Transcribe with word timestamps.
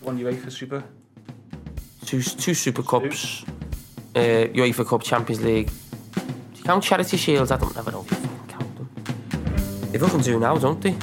One 0.00 0.18
UEFA 0.18 0.50
Super. 0.50 0.82
Two 2.04 2.22
two 2.22 2.54
Super 2.54 2.82
Cups, 2.82 3.44
uh, 4.14 4.18
UEFA 4.54 4.86
Cup, 4.86 5.02
Champions 5.02 5.42
League. 5.42 5.70
Do 6.52 6.58
you 6.58 6.64
count 6.64 6.84
Charity 6.84 7.16
Shields? 7.16 7.50
I 7.50 7.56
don't 7.56 7.74
never 7.74 7.90
know 7.90 8.02
if 8.02 8.10
you 8.10 8.16
fucking 8.16 8.46
count 8.48 8.76
them. 8.76 9.90
They 9.92 9.98
fucking 9.98 10.20
do 10.20 10.38
now, 10.38 10.56
don't 10.58 10.80
they? 10.80 10.94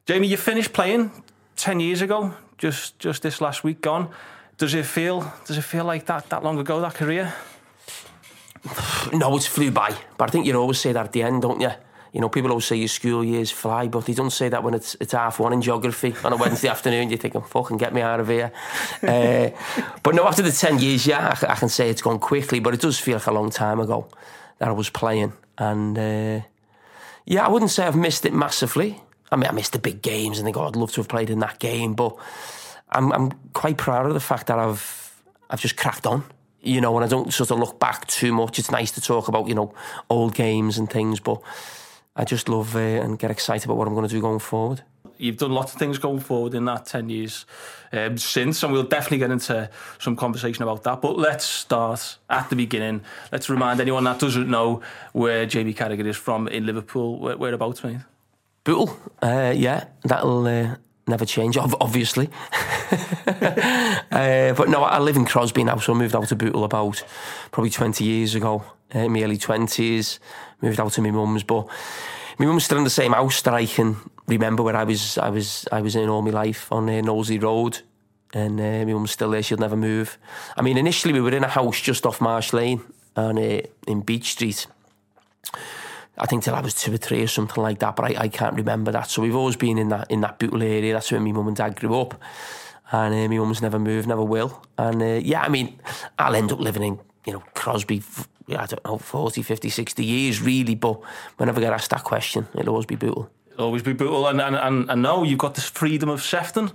Jamie, 0.06 0.28
you 0.28 0.38
finished 0.38 0.74
playing 0.74 1.24
10 1.56 1.80
years 1.80 2.02
ago, 2.02 2.34
just 2.62 3.00
just 3.00 3.24
this 3.24 3.42
last 3.42 3.64
week 3.64 3.82
gone. 3.82 4.10
Does 4.58 4.74
it 4.74 4.86
feel 4.86 5.34
does 5.46 5.58
it 5.58 5.64
feel 5.64 5.84
like 5.84 6.06
that 6.06 6.30
that 6.30 6.44
long 6.44 6.60
ago, 6.60 6.80
that 6.82 6.94
career? 6.94 7.34
no, 9.14 9.36
it's 9.36 9.48
flew 9.48 9.72
by. 9.72 9.96
But 10.18 10.30
I 10.30 10.32
think 10.32 10.46
you 10.46 10.56
always 10.56 10.80
say 10.80 10.92
that 10.94 11.06
at 11.06 11.12
the 11.12 11.24
end, 11.24 11.42
don't 11.42 11.60
you? 11.60 11.72
You 12.14 12.20
know, 12.20 12.30
people 12.30 12.52
always 12.52 12.66
say 12.66 12.76
your 12.76 12.90
school 12.90 13.24
years 13.24 13.50
fly, 13.50 13.88
but 13.88 14.06
they 14.06 14.14
don't 14.14 14.32
say 14.32 14.50
that 14.50 14.64
when 14.64 14.76
it's 14.76 14.96
it's 15.00 15.14
half 15.14 15.40
one 15.40 15.54
in 15.54 15.62
geography 15.62 16.14
on 16.24 16.34
a 16.34 16.36
Wednesday 16.36 16.68
afternoon. 16.76 17.10
You're 17.10 17.18
thinking, 17.18 17.42
fucking 17.42 17.78
get 17.78 17.94
me 17.94 18.02
out 18.02 18.20
of 18.20 18.28
here. 18.28 18.52
Uh, 19.02 19.50
but 20.04 20.14
no, 20.14 20.28
after 20.28 20.44
the 20.44 20.52
10 20.52 20.80
years, 20.80 21.08
yeah, 21.08 21.36
I, 21.42 21.54
I 21.54 21.56
can 21.56 21.70
say 21.70 21.90
it's 21.90 22.02
gone 22.02 22.20
quickly, 22.20 22.60
but 22.60 22.74
it 22.74 22.82
does 22.82 23.00
feel 23.00 23.16
like 23.16 23.28
a 23.28 23.32
long 23.32 23.50
time 23.50 23.80
ago 23.80 24.08
that 24.60 24.68
I 24.68 24.74
was 24.74 24.90
playing. 24.90 25.34
And 25.58 25.98
uh, 25.98 26.42
yeah, 27.26 27.46
I 27.46 27.50
wouldn't 27.50 27.72
say 27.72 27.88
I've 27.88 27.96
missed 27.96 28.26
it 28.26 28.34
massively. 28.34 29.02
I 29.32 29.38
mean, 29.38 29.48
I 29.48 29.52
missed 29.52 29.74
the 29.74 29.80
big 29.80 30.02
games 30.02 30.38
and 30.38 30.46
think, 30.46 30.58
oh, 30.58 30.68
I'd 30.68 30.76
love 30.76 30.92
to 30.94 31.02
have 31.02 31.08
played 31.08 31.30
in 31.30 31.40
that 31.40 31.60
game, 31.60 31.94
but 31.94 32.18
I'm, 32.90 33.12
I'm 33.14 33.32
quite 33.54 33.78
proud 33.78 34.06
of 34.06 34.14
the 34.14 34.20
fact 34.20 34.48
that 34.48 34.60
I've 34.60 35.02
I've 35.50 35.62
just 35.62 35.78
cracked 35.78 36.06
on. 36.06 36.24
You 36.64 36.80
know, 36.80 36.96
and 36.96 37.04
I 37.04 37.08
don't 37.08 37.34
sort 37.34 37.50
of 37.50 37.58
look 37.58 37.80
back 37.80 38.06
too 38.06 38.32
much. 38.32 38.60
It's 38.60 38.70
nice 38.70 38.92
to 38.92 39.02
talk 39.02 39.28
about, 39.28 39.48
you 39.48 39.56
know, 39.56 39.74
old 40.12 40.36
games 40.36 40.78
and 40.78 40.88
things, 40.88 41.20
but 41.20 41.42
I 42.16 42.24
just 42.24 42.48
love 42.48 42.76
uh, 42.76 42.80
and 42.80 43.18
get 43.18 43.32
excited 43.32 43.66
about 43.66 43.78
what 43.78 43.88
I'm 43.88 43.96
going 43.96 44.08
to 44.08 44.14
do 44.14 44.22
going 44.22 44.38
forward. 44.38 44.84
You've 45.18 45.38
done 45.38 45.54
lots 45.54 45.74
of 45.74 45.80
things 45.80 45.98
going 45.98 46.20
forward 46.20 46.54
in 46.54 46.66
that 46.66 46.86
10 46.86 47.10
years 47.10 47.48
um, 47.92 48.18
since, 48.20 48.62
and 48.62 48.72
we'll 48.72 48.84
definitely 48.84 49.18
get 49.20 49.32
into 49.32 49.70
some 49.98 50.16
conversation 50.16 50.62
about 50.62 50.84
that. 50.84 51.02
But 51.02 51.18
let's 51.18 51.46
start 51.46 52.18
at 52.30 52.50
the 52.52 52.56
beginning. 52.56 53.02
Let's 53.32 53.50
remind 53.50 53.80
anyone 53.82 54.04
that 54.04 54.20
doesn't 54.20 54.48
know 54.50 54.82
where 55.14 55.48
Jamie 55.48 55.74
Carragher 55.74 56.06
is 56.06 56.18
from 56.18 56.48
in 56.48 56.68
Liverpool. 56.68 57.18
Where, 57.18 57.38
whereabouts, 57.38 57.84
mate? 57.84 57.98
Bootle, 58.64 58.96
uh, 59.24 59.54
yeah, 59.56 59.86
that'll 60.04 60.46
uh, 60.46 60.76
never 61.08 61.26
change, 61.26 61.58
obviously. 61.58 62.30
uh, 63.28 64.54
but 64.54 64.70
no, 64.70 64.84
I 64.84 65.00
live 65.00 65.16
in 65.16 65.26
Crosby 65.26 65.64
now, 65.64 65.78
so 65.78 65.94
I 65.94 65.98
moved 65.98 66.16
out 66.16 66.28
to 66.28 66.36
Bootle 66.36 66.64
about 66.64 67.04
probably 67.52 67.72
20 67.72 68.04
years 68.04 68.36
ago, 68.36 68.64
uh, 68.94 69.00
in 69.00 69.14
my 69.14 69.24
early 69.24 69.38
20s. 69.38 70.20
Moved 70.62 70.80
out 70.80 70.92
to 70.94 71.02
my 71.02 71.10
mum's, 71.10 71.42
but 71.44 71.68
my 72.38 72.46
mum's 72.46 72.66
still 72.66 72.78
in 72.78 72.84
the 72.84 72.92
same 72.92 73.14
house 73.14 73.42
that 73.42 73.54
I 73.56 73.66
can 73.66 73.98
remember 74.28 74.62
where 74.62 74.76
I 74.76 74.84
was. 74.84 75.18
I 75.18 75.30
was, 75.30 75.68
I 75.72 75.82
was 75.82 75.96
in 75.96 76.08
all 76.08 76.22
my 76.22 76.30
life 76.30 76.72
on 76.72 76.88
uh, 76.88 77.02
Knowsley 77.02 77.40
Road, 77.40 77.80
and 78.32 78.60
uh, 78.60 78.86
my 78.86 78.94
mum's 78.94 79.12
still 79.12 79.32
there. 79.32 79.42
She'll 79.42 79.58
never 79.58 79.76
move. 79.76 80.20
I 80.56 80.62
mean, 80.62 80.78
initially 80.78 81.14
we 81.14 81.22
were 81.22 81.34
in 81.36 81.44
a 81.44 81.50
house 81.50 81.82
just 81.82 82.06
off 82.06 82.22
Marsh 82.22 82.54
Lane, 82.54 82.82
on 83.16 83.40
uh, 83.40 83.62
in 83.88 84.02
Beach 84.02 84.34
Street. 84.34 84.68
I 86.22 86.28
think 86.28 86.44
till 86.44 86.54
I 86.54 86.62
was 86.62 86.76
two 86.76 86.94
or 86.94 86.98
three 86.98 87.24
or 87.24 87.28
something 87.28 87.62
like 87.62 87.80
that, 87.80 87.96
but 87.96 88.06
I, 88.06 88.22
I 88.22 88.28
can't 88.28 88.56
remember 88.56 88.92
that. 88.92 89.10
So 89.10 89.24
we've 89.24 89.36
always 89.36 89.56
been 89.56 89.80
in 89.80 89.90
that 89.90 90.10
in 90.12 90.22
that 90.22 90.38
Bootle 90.38 90.62
area. 90.62 90.94
That's 90.94 91.12
where 91.12 91.20
my 91.20 91.32
mum 91.32 91.48
and 91.48 91.58
dad 91.58 91.76
grew 91.76 92.00
up, 92.00 92.22
and 92.92 93.14
uh, 93.14 93.28
my 93.28 93.38
mum's 93.40 93.62
never 93.62 93.80
moved, 93.80 94.08
never 94.08 94.24
will. 94.24 94.64
And 94.78 95.02
uh, 95.02 95.20
yeah, 95.24 95.42
I 95.42 95.50
mean, 95.50 95.80
I'll 96.20 96.36
end 96.36 96.52
up 96.52 96.60
living 96.60 96.84
in 96.84 97.00
you 97.26 97.34
know 97.34 97.44
Crosby. 97.56 98.04
I 98.50 98.66
don't 98.66 98.84
know, 98.84 98.98
40, 98.98 99.44
50, 99.44 99.70
60 99.70 100.04
years 100.04 100.42
really, 100.42 100.76
but 100.76 101.00
whenever 101.38 101.60
I 101.60 101.64
get 101.64 101.74
asked 101.74 101.92
that 101.92 102.04
question, 102.04 102.48
it'll 102.54 102.70
always 102.70 102.86
be 102.86 102.96
Bootle. 102.96 103.30
Always 103.58 103.84
be 103.84 103.94
brutal. 103.94 104.28
And, 104.28 104.42
and, 104.42 104.56
and, 104.56 104.90
and 104.90 105.02
now 105.02 105.24
you've 105.24 105.40
got 105.40 105.56
this 105.56 105.70
freedom 105.70 106.10
of 106.10 106.22
Sefton, 106.22 106.72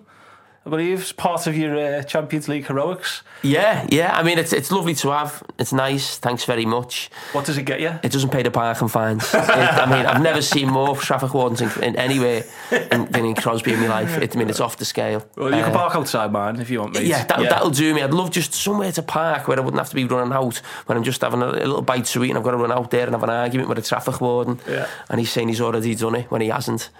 I 0.66 0.68
believe, 0.68 1.00
as 1.02 1.12
part 1.12 1.46
of 1.46 1.56
your 1.56 1.76
uh, 1.78 2.02
Champions 2.02 2.48
League 2.48 2.66
heroics. 2.66 3.22
Yeah, 3.42 3.86
yeah. 3.88 4.16
I 4.18 4.24
mean, 4.24 4.36
it's 4.36 4.52
it's 4.52 4.72
lovely 4.72 4.94
to 4.96 5.10
have. 5.10 5.44
It's 5.58 5.72
nice. 5.72 6.18
Thanks 6.18 6.44
very 6.44 6.66
much. 6.66 7.08
What 7.32 7.44
does 7.44 7.56
it 7.56 7.62
get 7.62 7.80
you? 7.80 7.98
It 8.02 8.10
doesn't 8.10 8.30
pay 8.30 8.42
the 8.42 8.50
parking 8.50 8.88
fines. 8.88 9.22
It- 9.34 9.76
I 9.76 9.86
mean, 9.86 10.04
I've 10.06 10.22
never 10.22 10.42
seen 10.42 10.68
more 10.68 10.96
traffic 10.96 11.32
wardens 11.34 11.60
in, 11.60 11.70
in 11.84 11.96
anywhere 11.96 12.42
in, 12.90 13.04
than 13.12 13.24
in 13.26 13.34
Crosby 13.36 13.74
in 13.74 13.80
my 13.80 13.86
life. 13.86 14.18
It, 14.20 14.34
I 14.34 14.38
mean, 14.38 14.50
it's 14.50 14.58
off 14.60 14.76
the 14.76 14.84
scale. 14.84 15.24
Well, 15.36 15.54
you 15.54 15.62
can 15.62 15.70
Uh, 15.70 15.76
park 15.78 15.94
outside, 15.94 16.32
man, 16.32 16.60
if 16.60 16.68
you 16.70 16.80
want, 16.80 16.94
mate. 16.94 17.06
Yeah, 17.06 17.24
that, 17.26 17.38
that'll 17.38 17.70
do 17.70 17.94
me. 17.94 18.02
I'd 18.02 18.12
love 18.12 18.30
just 18.32 18.52
somewhere 18.54 18.90
to 18.92 19.02
park 19.02 19.46
where 19.46 19.56
I 19.58 19.60
wouldn't 19.60 19.78
have 19.78 19.90
to 19.90 19.94
be 19.94 20.04
running 20.04 20.32
out 20.32 20.56
when 20.86 20.98
I'm 20.98 21.04
just 21.04 21.20
having 21.20 21.42
a, 21.42 21.46
a 21.46 21.66
little 21.70 21.82
bite 21.82 22.06
to 22.06 22.24
eat 22.24 22.30
and 22.30 22.38
I've 22.38 22.44
got 22.44 22.50
to 22.52 22.56
run 22.56 22.72
out 22.72 22.90
there 22.90 23.04
and 23.04 23.12
have 23.14 23.22
an 23.22 23.30
argument 23.30 23.68
with 23.68 23.78
a 23.78 23.82
traffic 23.82 24.20
warden. 24.20 24.58
Yeah. 24.68 24.88
And 25.08 25.20
he's 25.20 25.30
saying 25.30 25.48
he's 25.48 25.60
already 25.60 25.94
done 25.94 26.16
it 26.16 26.28
when 26.30 26.40
he 26.40 26.48
hasn't. 26.48 26.90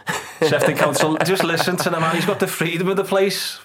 Sefton 0.41 0.77
Council, 0.85 1.17
just 1.25 1.43
listen 1.43 1.77
to 1.79 1.91
the 1.91 1.99
man. 1.99 2.15
He's 2.15 2.27
got 2.27 2.39
the 2.39 2.47
freedom 2.47 2.89
of 2.89 2.97
the 2.97 3.05
place. 3.05 3.56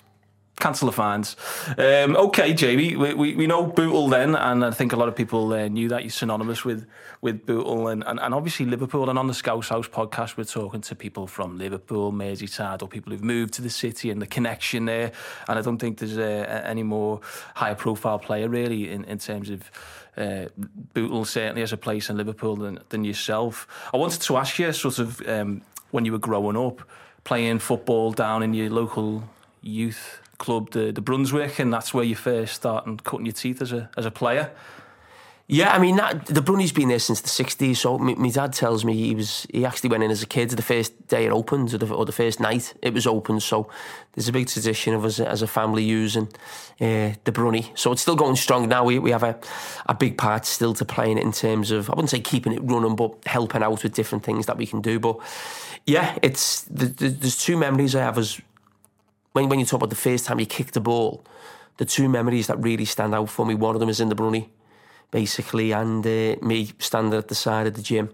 Cancel 0.62 0.86
the 0.86 0.94
fines. 0.94 1.36
Um, 1.78 2.16
okay, 2.16 2.54
Jamie, 2.54 2.96
we, 2.96 3.14
we, 3.14 3.36
we 3.36 3.48
know 3.48 3.66
Bootle 3.66 4.08
then, 4.08 4.36
and 4.36 4.64
I 4.64 4.72
think 4.72 4.94
a 4.94 4.96
lot 4.96 5.08
of 5.08 5.16
people 5.16 5.52
uh, 5.54 5.68
knew 5.68 5.90
that 5.90 6.04
you're 6.04 6.12
synonymous 6.12 6.64
with 6.64 6.88
with 7.22 7.46
Bootle 7.46 7.88
and, 7.88 8.04
and, 8.06 8.20
and 8.20 8.34
obviously 8.34 8.66
Liverpool. 8.66 9.10
And 9.10 9.20
on 9.20 9.28
the 9.28 9.34
Scouse 9.34 9.70
House 9.70 9.88
podcast, 9.88 10.38
we're 10.38 10.44
talking 10.44 10.82
to 10.82 10.96
people 10.96 11.28
from 11.28 11.58
Liverpool, 11.58 12.12
Merseyside, 12.12 12.82
or 12.82 12.88
people 12.88 13.12
who've 13.12 13.24
moved 13.24 13.54
to 13.54 13.62
the 13.62 13.70
city 13.70 14.10
and 14.10 14.22
the 14.22 14.28
connection 14.28 14.86
there. 14.86 15.12
And 15.48 15.60
I 15.60 15.62
don't 15.62 15.78
think 15.78 16.00
there's 16.00 16.18
uh, 16.18 16.62
any 16.66 16.84
more 16.84 17.22
high 17.56 17.76
profile 17.76 18.18
player 18.18 18.50
really 18.50 18.92
in, 18.92 19.04
in 19.06 19.20
terms 19.20 19.50
of 19.52 19.72
uh, 20.18 20.46
Bootle 20.94 21.26
certainly 21.26 21.62
has 21.62 21.72
a 21.74 21.78
place 21.78 22.10
in 22.10 22.18
Liverpool 22.18 22.56
than, 22.56 22.80
than 22.90 23.04
yourself. 23.04 23.68
I 23.94 23.98
wanted 23.98 24.22
to 24.22 24.38
ask 24.38 24.58
you, 24.58 24.74
sort 24.74 25.00
of, 25.00 25.22
um, 25.28 25.62
when 25.92 26.06
you 26.06 26.12
were 26.12 26.20
growing 26.20 26.58
up, 26.58 26.82
playing 27.24 27.60
football 27.60 28.12
down 28.12 28.42
in 28.42 28.54
your 28.54 28.70
local 28.70 29.30
youth 29.62 30.21
club, 30.42 30.72
the, 30.72 30.92
the 30.92 31.02
Brunswick, 31.02 31.60
and 31.60 31.72
that's 31.72 31.94
where 31.94 32.04
you 32.04 32.16
first 32.16 32.56
started 32.56 33.04
cutting 33.04 33.28
your 33.28 33.34
teeth 33.34 33.62
as 33.62 33.72
a 33.72 33.90
as 33.96 34.06
a 34.06 34.12
player. 34.12 34.52
Yeah, 35.48 35.74
I 35.74 35.80
mean 35.80 35.98
that, 35.98 36.28
the 36.28 36.42
Brunny's 36.42 36.72
been 36.72 36.88
there 36.88 37.00
since 37.00 37.20
the 37.20 37.28
'60s. 37.28 37.76
So 37.76 37.98
my, 37.98 38.14
my 38.16 38.30
dad 38.30 38.54
tells 38.54 38.86
me 38.86 38.94
he 38.94 39.14
was 39.14 39.46
he 39.54 39.66
actually 39.66 39.90
went 39.90 40.02
in 40.02 40.10
as 40.10 40.24
a 40.24 40.26
kid 40.26 40.50
the 40.50 40.62
first 40.62 41.08
day 41.08 41.26
it 41.26 41.32
opened, 41.32 41.74
or 41.74 41.78
the, 41.78 41.94
or 41.94 42.06
the 42.06 42.14
first 42.14 42.40
night 42.40 42.74
it 42.82 42.94
was 42.94 43.06
open. 43.06 43.40
So 43.42 43.70
there's 44.14 44.30
a 44.30 44.32
big 44.32 44.48
tradition 44.48 44.94
of 44.94 45.04
us 45.04 45.20
as 45.20 45.42
a 45.42 45.48
family 45.48 45.84
using 45.84 46.30
uh, 46.80 47.12
the 47.26 47.32
Brunny. 47.34 47.72
So 47.76 47.92
it's 47.92 48.02
still 48.02 48.16
going 48.16 48.38
strong 48.38 48.70
now. 48.70 48.86
We 48.86 48.98
we 49.00 49.12
have 49.12 49.24
a 49.24 49.38
a 49.88 49.94
big 49.94 50.18
part 50.18 50.46
still 50.46 50.74
to 50.74 50.86
play 50.86 51.12
in 51.12 51.18
it 51.18 51.24
in 51.24 51.34
terms 51.34 51.70
of 51.72 51.90
I 51.90 51.94
wouldn't 51.94 52.12
say 52.12 52.22
keeping 52.22 52.54
it 52.54 52.62
running, 52.64 52.96
but 52.96 53.16
helping 53.26 53.62
out 53.62 53.84
with 53.84 53.94
different 53.94 54.24
things 54.24 54.46
that 54.46 54.58
we 54.58 54.66
can 54.66 54.82
do. 54.82 55.00
But 55.00 55.20
yeah, 55.86 56.18
it's 56.22 56.62
the, 56.62 56.86
the, 56.86 57.10
there's 57.10 57.38
two 57.38 57.58
memories 57.58 57.94
I 57.94 58.02
have 58.04 58.18
as 58.18 58.40
when 59.34 59.50
when 59.50 59.60
you 59.60 59.66
talk 59.66 59.80
about 59.80 59.90
the 59.90 59.96
first 59.96 60.26
time 60.26 60.40
you 60.40 60.46
kicked 60.46 60.74
the 60.74 60.82
ball. 60.82 61.24
The 61.78 61.86
two 61.86 62.10
memories 62.10 62.48
that 62.48 62.60
really 62.60 62.86
stand 62.86 63.16
out 63.16 63.30
for 63.30 63.46
me. 63.46 63.56
One 63.56 63.76
of 63.76 63.80
them 63.80 63.90
is 63.90 64.00
in 64.00 64.10
the 64.10 64.16
Brunny 64.16 64.50
basically, 65.12 65.74
and 65.74 66.06
uh, 66.06 66.36
me 66.42 66.72
standing 66.80 67.14
at 67.14 67.28
the 67.28 67.36
side 67.36 67.68
of 67.68 67.76
the 67.76 67.82
gym. 67.82 68.10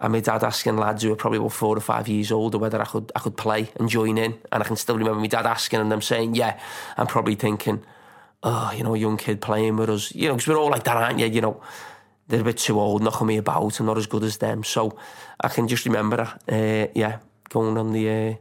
And 0.00 0.12
my 0.12 0.20
dad 0.20 0.42
asking 0.42 0.78
lads 0.78 1.02
who 1.02 1.10
were 1.10 1.16
probably 1.16 1.38
about 1.38 1.52
four 1.52 1.76
or 1.76 1.80
five 1.80 2.08
years 2.08 2.32
older 2.32 2.58
whether 2.58 2.80
I 2.80 2.86
could 2.86 3.12
I 3.14 3.20
could 3.20 3.36
play 3.36 3.70
and 3.78 3.88
join 3.88 4.18
in. 4.18 4.40
And 4.50 4.62
I 4.62 4.66
can 4.66 4.74
still 4.76 4.98
remember 4.98 5.20
my 5.20 5.28
dad 5.28 5.46
asking 5.46 5.80
and 5.80 5.92
them 5.92 6.02
saying, 6.02 6.34
yeah. 6.34 6.58
I'm 6.96 7.06
probably 7.06 7.36
thinking, 7.36 7.84
oh, 8.42 8.72
you 8.74 8.82
know, 8.82 8.94
a 8.94 8.98
young 8.98 9.16
kid 9.16 9.40
playing 9.40 9.76
with 9.76 9.90
us. 9.90 10.12
You 10.12 10.28
know, 10.28 10.34
because 10.34 10.48
we're 10.48 10.58
all 10.58 10.70
like 10.70 10.82
that, 10.84 10.96
aren't 10.96 11.20
you? 11.20 11.26
You 11.26 11.42
know, 11.42 11.60
they're 12.26 12.40
a 12.40 12.44
bit 12.44 12.58
too 12.58 12.80
old, 12.80 13.02
knocking 13.02 13.28
me 13.28 13.36
about. 13.36 13.78
I'm 13.78 13.86
not 13.86 13.98
as 13.98 14.06
good 14.06 14.24
as 14.24 14.38
them. 14.38 14.64
So 14.64 14.98
I 15.38 15.48
can 15.48 15.68
just 15.68 15.84
remember, 15.84 16.22
uh, 16.50 16.86
yeah, 16.94 17.18
going 17.50 17.78
on 17.78 17.92
the 17.92 18.10
uh, 18.10 18.34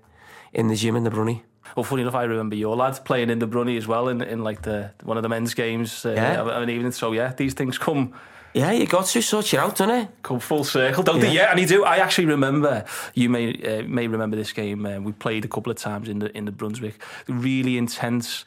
in 0.54 0.68
the 0.68 0.76
gym 0.76 0.96
in 0.96 1.04
the 1.04 1.12
Brunny. 1.12 1.44
Well, 1.76 1.84
funny 1.84 2.02
enough, 2.02 2.16
I 2.16 2.24
remember 2.24 2.56
your 2.56 2.76
lad 2.76 3.00
playing 3.06 3.30
in 3.30 3.40
the 3.40 3.48
Brunny 3.48 3.78
as 3.78 3.88
well 3.88 4.08
in, 4.10 4.22
in 4.22 4.44
like 4.44 4.62
the 4.64 4.92
one 5.04 5.18
of 5.18 5.24
the 5.24 5.30
men's 5.30 5.54
games 5.54 6.06
uh, 6.06 6.12
Yeah. 6.14 6.42
of 6.42 6.48
an 6.48 6.70
evening. 6.70 6.92
So 6.92 7.12
yeah, 7.14 7.34
these 7.36 7.54
things 7.54 7.78
come 7.78 8.14
Yeah, 8.54 8.72
you 8.74 8.86
got 8.86 9.06
to 9.06 9.22
sort 9.22 9.54
you 9.54 9.60
out, 9.60 9.78
don't 9.78 9.90
it? 9.92 10.08
come 10.24 10.40
full 10.40 10.64
circle, 10.66 11.04
don't 11.04 11.20
they? 11.22 11.28
Yeah. 11.28 11.44
Yeah, 11.44 11.52
and 11.52 11.60
you 11.60 11.68
do. 11.68 11.84
I 11.86 11.98
actually 11.98 12.28
remember. 12.28 12.84
You 13.14 13.30
may 13.30 13.54
uh, 13.54 13.84
may 13.88 14.08
remember 14.08 14.36
this 14.38 14.52
game. 14.54 14.86
Uh, 14.86 15.00
we 15.00 15.12
played 15.14 15.46
a 15.46 15.48
couple 15.48 15.72
of 15.72 15.78
times 15.78 16.08
in 16.10 16.20
the 16.20 16.30
in 16.38 16.46
the 16.46 16.52
Brunswick. 16.52 16.96
Really 17.28 17.78
intense. 17.78 18.46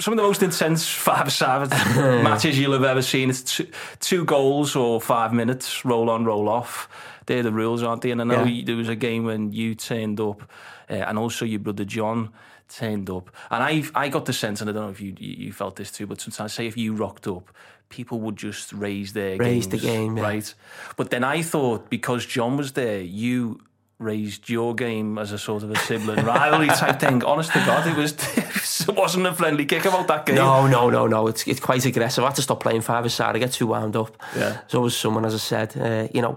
Some 0.00 0.12
of 0.14 0.16
the 0.18 0.24
most 0.24 0.42
intense 0.42 0.88
five-a-side 1.08 1.70
matches 2.24 2.58
you'll 2.58 2.72
have 2.72 2.82
ever 2.84 3.02
seen. 3.02 3.30
It's 3.30 3.42
two, 3.42 3.66
two 4.00 4.24
goals 4.24 4.74
or 4.76 5.00
five 5.00 5.32
minutes, 5.32 5.84
roll 5.84 6.10
on, 6.10 6.24
roll 6.24 6.48
off. 6.48 6.88
They're 7.26 7.42
the 7.42 7.52
rules, 7.52 7.82
aren't 7.82 8.02
they? 8.02 8.10
And 8.12 8.20
I 8.20 8.24
know 8.24 8.44
Yeah. 8.44 8.46
you- 8.46 8.64
there 8.64 8.76
was 8.76 8.88
a 8.88 8.96
game 8.96 9.24
when 9.24 9.52
you 9.52 9.74
turned 9.74 10.20
up, 10.20 10.42
uh, 10.90 10.94
and 10.94 11.18
also 11.18 11.44
your 11.44 11.60
brother 11.60 11.84
John 11.84 12.30
turned 12.68 13.10
up. 13.10 13.30
And 13.50 13.62
I 13.62 13.84
I 13.94 14.08
got 14.08 14.24
the 14.26 14.32
sense, 14.32 14.60
and 14.60 14.70
I 14.70 14.72
don't 14.72 14.84
know 14.84 14.90
if 14.90 15.00
you 15.00 15.14
you 15.18 15.52
felt 15.52 15.76
this 15.76 15.90
too, 15.90 16.06
but 16.06 16.20
sometimes 16.20 16.52
say 16.52 16.66
if 16.66 16.76
you 16.76 16.94
rocked 16.94 17.26
up, 17.26 17.50
people 17.88 18.18
would 18.20 18.36
just 18.36 18.72
raise 18.72 19.12
their 19.12 19.36
Raise 19.36 19.68
the 19.68 19.78
game, 19.78 20.16
yeah. 20.16 20.22
right? 20.24 20.54
But 20.96 21.10
then 21.10 21.22
I 21.24 21.42
thought 21.42 21.90
because 21.90 22.24
John 22.26 22.56
was 22.56 22.72
there, 22.72 23.00
you 23.00 23.60
raised 23.98 24.50
your 24.50 24.74
game 24.74 25.16
as 25.16 25.32
a 25.32 25.38
sort 25.38 25.62
of 25.62 25.70
a 25.70 25.76
sibling 25.76 26.22
rivalry 26.24 26.66
type 26.68 27.00
thing. 27.00 27.24
Honest 27.24 27.50
to 27.52 27.58
God, 27.64 27.86
it 27.86 27.96
was 27.96 28.12
it 28.88 28.94
wasn't 28.94 29.26
a 29.26 29.32
friendly 29.32 29.64
kick 29.64 29.84
about 29.86 30.06
that 30.08 30.26
game. 30.26 30.36
No, 30.36 30.66
no, 30.66 30.90
no, 30.90 31.06
no. 31.06 31.28
It's 31.28 31.46
it's 31.46 31.60
quite 31.60 31.84
aggressive. 31.86 32.22
I 32.24 32.26
had 32.26 32.36
to 32.36 32.42
stop 32.42 32.60
playing 32.60 32.82
five 32.82 33.04
aside. 33.06 33.36
I 33.36 33.38
get 33.38 33.52
too 33.52 33.68
wound 33.68 33.96
up. 33.96 34.16
Yeah. 34.36 34.58
So 34.68 34.78
always 34.78 34.96
someone, 34.96 35.24
as 35.24 35.34
I 35.34 35.38
said, 35.38 35.76
uh, 35.76 36.08
you 36.12 36.20
know, 36.20 36.36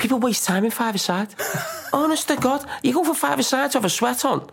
people 0.00 0.18
waste 0.18 0.44
time 0.44 0.64
in 0.64 0.70
five 0.70 0.94
aside. 0.94 1.28
Honest 1.92 2.28
to 2.28 2.36
God, 2.36 2.64
you 2.82 2.92
go 2.92 3.04
for 3.04 3.14
five 3.14 3.38
aside 3.38 3.72
to 3.72 3.78
have 3.78 3.84
a 3.84 3.90
sweat 3.90 4.24
on, 4.24 4.48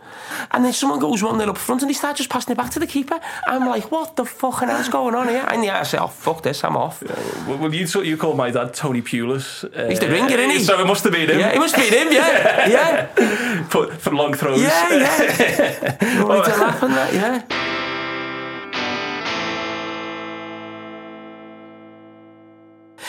and 0.50 0.64
then 0.64 0.72
someone 0.72 0.98
goes 0.98 1.22
one 1.22 1.38
nil 1.38 1.50
up 1.50 1.56
front 1.56 1.82
and 1.82 1.88
they 1.90 1.94
start 1.94 2.16
just 2.16 2.30
passing 2.30 2.52
it 2.52 2.56
back 2.56 2.70
to 2.70 2.80
the 2.80 2.86
keeper. 2.86 3.20
I'm 3.46 3.66
like, 3.66 3.90
what 3.92 4.16
the 4.16 4.24
fucking 4.24 4.68
hell's 4.68 4.88
going 4.88 5.14
on 5.14 5.28
here? 5.28 5.44
And 5.48 5.64
yeah, 5.64 5.80
I 5.80 5.84
say, 5.84 5.98
oh 5.98 6.08
fuck 6.08 6.42
this, 6.42 6.64
I'm 6.64 6.76
off. 6.76 7.02
Well, 7.46 7.58
well, 7.58 7.74
you 7.74 7.86
you 8.02 8.16
called 8.16 8.36
my 8.36 8.50
dad 8.50 8.74
Tony 8.74 9.02
Pulis. 9.02 9.64
Uh, 9.64 9.88
He's 9.88 10.00
the 10.00 10.08
ringer, 10.08 10.36
isn't 10.36 10.50
he? 10.50 10.64
So 10.64 10.80
it 10.80 10.86
must 10.86 11.04
have 11.04 11.12
been 11.12 11.30
him. 11.30 11.38
Yeah, 11.38 11.54
it 11.54 11.58
must 11.58 11.76
be 11.76 11.82
him. 11.82 12.12
Yeah, 12.12 12.68
yeah, 12.76 13.64
for, 13.68 13.86
for 13.94 14.10
long 14.10 14.34
throws. 14.34 14.60
yeah, 14.60 14.92
yeah. 14.92 15.96
Me 16.28 16.42
to 16.42 16.56
laugh 16.60 16.82
on 16.82 16.90
that? 16.90 17.14
Yeah. 17.14 17.77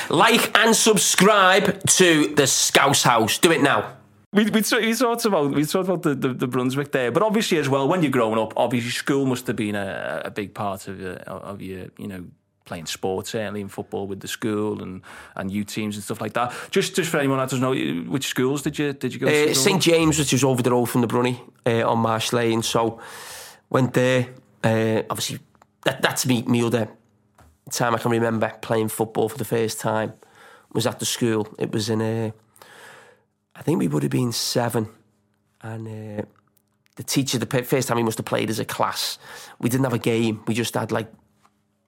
Like 0.10 0.58
and 0.58 0.76
subscribe 0.76 1.84
to 1.88 2.34
the 2.36 2.48
Scouse 2.48 3.04
House. 3.04 3.38
Do 3.38 3.52
it 3.52 3.62
now. 3.62 3.94
We 4.32 4.46
we, 4.46 4.62
we 4.62 4.94
talked 4.96 5.26
about 5.26 5.52
we 5.54 5.66
talked 5.66 5.90
about 5.90 6.04
the, 6.04 6.16
the, 6.16 6.34
the 6.34 6.48
Brunswick 6.48 6.92
there, 6.92 7.12
but 7.12 7.24
obviously 7.24 7.58
as 7.58 7.68
well 7.70 7.88
when 7.88 8.02
you're 8.04 8.12
growing 8.12 8.40
up, 8.40 8.54
obviously 8.58 8.92
school 8.92 9.26
must 9.26 9.48
have 9.48 9.56
been 9.56 9.76
a, 9.76 10.22
a 10.26 10.32
big 10.32 10.54
part 10.54 10.88
of 10.88 11.00
your, 11.00 11.14
of 11.16 11.62
your 11.62 11.88
you 11.98 12.08
know 12.08 12.26
playing 12.66 12.86
sports 12.86 13.32
certainly 13.32 13.62
in 13.62 13.68
football 13.68 14.06
with 14.06 14.20
the 14.20 14.28
school 14.28 14.84
and 14.84 15.02
and 15.36 15.50
youth 15.52 15.68
teams 15.68 15.96
and 15.96 16.04
stuff 16.04 16.22
like 16.22 16.34
that. 16.34 16.54
Just 16.70 16.96
just 16.96 17.10
for 17.10 17.18
anyone 17.18 17.40
that 17.40 17.50
doesn't 17.50 17.62
know, 17.62 17.74
which 18.12 18.28
schools 18.28 18.62
did 18.62 18.78
you 18.78 18.94
did 18.94 19.14
you 19.14 19.20
go 19.20 19.28
Uh, 19.28 19.48
to? 19.48 19.56
St 19.56 19.82
James, 19.82 20.20
which 20.20 20.34
is 20.34 20.44
over 20.44 20.62
the 20.62 20.72
road 20.72 20.86
from 20.86 21.02
the 21.02 21.08
Brunny 21.08 21.42
uh, 21.66 21.90
on 21.90 22.00
Marsh 22.00 22.32
Lane. 22.34 22.62
So 22.62 23.00
went 23.70 23.94
there. 23.94 24.28
Uh, 24.64 25.02
obviously, 25.10 25.40
that, 25.86 26.02
that's 26.04 26.26
me. 26.28 26.44
Me 26.44 26.62
other 26.64 26.88
time 27.70 27.96
I 27.96 27.98
can 27.98 28.12
remember 28.12 28.52
playing 28.62 28.90
football 28.90 29.30
for 29.30 29.38
the 29.38 29.46
first 29.46 29.80
time 29.80 30.14
was 30.74 30.86
at 30.86 31.00
the 31.00 31.06
school. 31.06 31.48
It 31.58 31.72
was 31.72 31.90
in 31.90 32.02
a. 32.02 32.34
I 33.56 33.62
think 33.62 33.80
we 33.80 33.88
would 33.88 34.04
have 34.04 34.12
been 34.12 34.32
seven, 34.32 34.88
and 35.62 35.88
uh, 35.88 36.26
the 36.96 37.04
teacher 37.04 37.38
the 37.38 37.64
first 37.64 37.88
time 37.88 37.98
he 37.98 38.04
must 38.04 38.18
have 38.18 38.26
played 38.26 38.50
as 38.50 38.60
a 38.60 38.66
class. 38.66 39.18
We 39.60 39.70
didn't 39.70 39.86
have 39.86 39.94
a 39.94 40.00
game. 40.00 40.44
We 40.48 40.54
just 40.54 40.74
had 40.76 40.92
like 40.92 41.12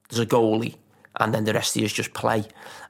there's 0.10 0.19
a 0.19 0.25
goalie, 0.25 0.75
and 1.19 1.33
then 1.33 1.45
the 1.45 1.54
rest 1.54 1.78
of 1.78 1.83
us 1.83 1.94
just 1.94 2.13
play. 2.13 2.44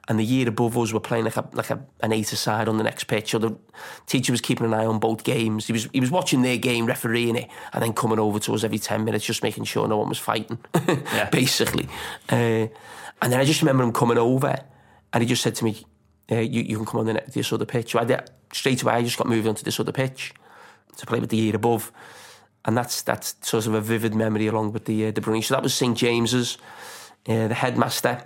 And 0.08 0.18
the 0.18 0.24
year 0.24 0.48
above 0.48 0.76
us 0.76 0.92
were 0.92 1.00
playing 1.00 1.26
like 1.26 1.36
a 1.36 1.48
like 1.52 1.70
a, 1.70 1.80
an 2.00 2.12
eight 2.12 2.32
aside 2.32 2.68
on 2.68 2.76
the 2.76 2.82
next 2.82 3.04
pitch. 3.04 3.30
So 3.30 3.38
the 3.38 3.56
teacher 4.06 4.32
was 4.32 4.40
keeping 4.40 4.66
an 4.66 4.74
eye 4.74 4.84
on 4.84 4.98
both 4.98 5.22
games. 5.22 5.66
He 5.68 5.72
was 5.72 5.88
he 5.92 6.00
was 6.00 6.10
watching 6.10 6.42
their 6.42 6.56
game, 6.56 6.86
refereeing 6.86 7.36
it, 7.36 7.48
and 7.72 7.82
then 7.82 7.92
coming 7.92 8.18
over 8.18 8.40
to 8.40 8.54
us 8.54 8.64
every 8.64 8.78
ten 8.78 9.04
minutes, 9.04 9.24
just 9.24 9.42
making 9.42 9.64
sure 9.64 9.86
no 9.86 9.98
one 9.98 10.08
was 10.08 10.18
fighting, 10.18 10.58
basically. 11.30 11.88
Uh, 12.28 12.66
and 13.22 13.32
then 13.32 13.38
I 13.38 13.44
just 13.44 13.62
remember 13.62 13.84
him 13.84 13.92
coming 13.92 14.18
over, 14.18 14.58
and 15.12 15.22
he 15.22 15.28
just 15.28 15.42
said 15.42 15.54
to 15.56 15.64
me, 15.64 15.86
uh, 16.32 16.36
"You 16.36 16.62
you 16.62 16.76
can 16.76 16.86
come 16.86 17.00
on 17.00 17.06
the 17.06 17.12
next, 17.14 17.34
this 17.34 17.52
other 17.52 17.64
pitch." 17.64 17.92
So 17.92 18.00
I 18.00 18.04
did, 18.04 18.28
straight 18.52 18.82
away, 18.82 18.94
I 18.94 19.02
just 19.02 19.18
got 19.18 19.28
moved 19.28 19.46
onto 19.46 19.62
this 19.62 19.78
other 19.78 19.92
pitch 19.92 20.34
to 20.96 21.06
play 21.06 21.20
with 21.20 21.30
the 21.30 21.36
year 21.36 21.54
above 21.54 21.92
and 22.64 22.76
that's 22.76 23.02
that's 23.02 23.34
sort 23.42 23.66
of 23.66 23.74
a 23.74 23.80
vivid 23.80 24.14
memory 24.14 24.46
along 24.46 24.72
with 24.72 24.84
the 24.84 25.06
uh, 25.06 25.10
the 25.10 25.20
Brunny. 25.20 25.42
So 25.42 25.54
that 25.54 25.62
was 25.62 25.74
St 25.74 25.96
James's. 25.96 26.58
Uh, 27.28 27.46
the 27.46 27.54
headmaster 27.54 28.24